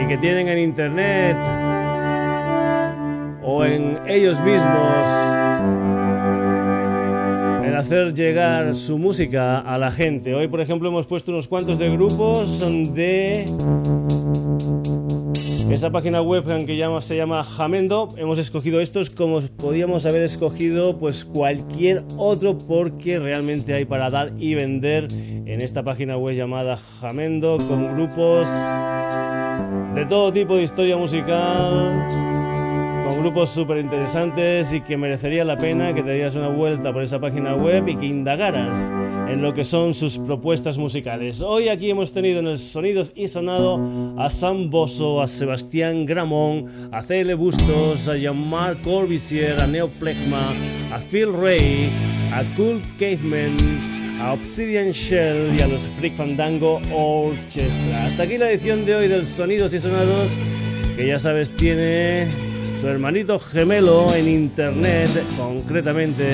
y 0.02 0.08
que 0.08 0.16
tienen 0.16 0.48
en 0.48 0.58
internet 0.60 1.36
o 3.42 3.66
en 3.66 3.98
ellos 4.08 4.40
mismos 4.40 6.01
el 7.72 7.78
hacer 7.78 8.12
llegar 8.12 8.74
su 8.74 8.98
música 8.98 9.58
a 9.58 9.78
la 9.78 9.90
gente. 9.90 10.34
Hoy, 10.34 10.46
por 10.46 10.60
ejemplo, 10.60 10.90
hemos 10.90 11.06
puesto 11.06 11.32
unos 11.32 11.48
cuantos 11.48 11.78
de 11.78 11.88
grupos 11.88 12.60
de 12.92 13.46
esa 15.70 15.90
página 15.90 16.20
web 16.20 16.44
que 16.66 17.00
se 17.00 17.16
llama 17.16 17.42
Jamendo. 17.42 18.10
Hemos 18.18 18.36
escogido 18.36 18.82
estos 18.82 19.08
como 19.08 19.40
podíamos 19.40 20.04
haber 20.04 20.22
escogido 20.22 20.98
pues 20.98 21.24
cualquier 21.24 22.04
otro 22.18 22.58
porque 22.58 23.18
realmente 23.18 23.72
hay 23.72 23.86
para 23.86 24.10
dar 24.10 24.34
y 24.36 24.54
vender 24.54 25.08
en 25.10 25.62
esta 25.62 25.82
página 25.82 26.18
web 26.18 26.36
llamada 26.36 26.76
Jamendo 26.76 27.56
con 27.56 27.94
grupos 27.94 28.50
de 29.94 30.04
todo 30.04 30.30
tipo 30.30 30.56
de 30.56 30.64
historia 30.64 30.98
musical 30.98 32.31
con 33.04 33.20
grupos 33.20 33.50
súper 33.50 33.78
interesantes 33.78 34.72
y 34.72 34.80
que 34.80 34.96
merecería 34.96 35.44
la 35.44 35.56
pena 35.56 35.94
que 35.94 36.02
te 36.02 36.14
dieras 36.14 36.36
una 36.36 36.48
vuelta 36.48 36.92
por 36.92 37.02
esa 37.02 37.20
página 37.20 37.54
web 37.54 37.88
y 37.88 37.96
que 37.96 38.06
indagaras 38.06 38.90
en 39.28 39.42
lo 39.42 39.54
que 39.54 39.64
son 39.64 39.94
sus 39.94 40.18
propuestas 40.18 40.78
musicales. 40.78 41.40
Hoy 41.40 41.68
aquí 41.68 41.90
hemos 41.90 42.12
tenido 42.12 42.40
en 42.40 42.46
el 42.46 42.58
Sonidos 42.58 43.12
y 43.14 43.28
Sonado 43.28 43.80
a 44.18 44.30
Sam 44.30 44.70
Bosso, 44.70 45.20
a 45.20 45.26
Sebastián 45.26 46.06
Gramón, 46.06 46.66
a 46.92 47.02
C.L. 47.02 47.34
Bustos, 47.34 48.08
a 48.08 48.16
Jean-Marc 48.16 48.82
Corbusier, 48.82 49.60
a 49.62 49.66
Neo 49.66 49.88
Plekma, 49.88 50.54
a 50.92 50.98
Phil 50.98 51.32
Ray, 51.32 51.90
a 52.32 52.44
Cool 52.56 52.82
Caveman, 52.98 54.20
a 54.20 54.32
Obsidian 54.34 54.90
Shell 54.90 55.56
y 55.58 55.62
a 55.62 55.66
los 55.66 55.88
Freak 55.88 56.16
Fandango 56.16 56.80
Orchestra. 56.94 58.06
Hasta 58.06 58.24
aquí 58.24 58.38
la 58.38 58.50
edición 58.50 58.84
de 58.84 58.94
hoy 58.94 59.08
del 59.08 59.26
Sonidos 59.26 59.74
y 59.74 59.80
Sonados, 59.80 60.36
que 60.96 61.06
ya 61.06 61.18
sabes 61.18 61.56
tiene 61.56 62.51
su 62.82 62.88
hermanito 62.88 63.38
gemelo 63.38 64.12
en 64.12 64.26
internet, 64.26 65.08
concretamente 65.36 66.32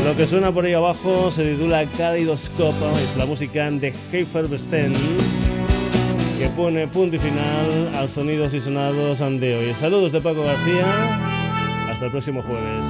Lo 0.07 0.17
que 0.17 0.27
suena 0.27 0.53
por 0.53 0.65
ahí 0.65 0.73
abajo 0.73 1.31
se 1.31 1.53
titula 1.53 1.85
Kaleidoscope, 1.99 2.93
es 3.05 3.15
la 3.19 3.27
música 3.27 3.71
de 3.71 3.93
Heifer 4.11 4.49
que 6.39 6.49
pone 6.51 6.87
punto 6.87 7.17
y 7.17 7.19
final 7.19 7.91
al 7.97 8.09
Sonidos 8.09 8.55
y 8.55 8.61
Sonados 8.61 9.19
de 9.19 9.57
hoy. 9.57 9.75
Saludos 9.75 10.13
de 10.13 10.21
Paco 10.21 10.45
García. 10.45 11.89
Hasta 11.91 12.05
el 12.05 12.11
próximo 12.13 12.43
jueves. 12.43 12.87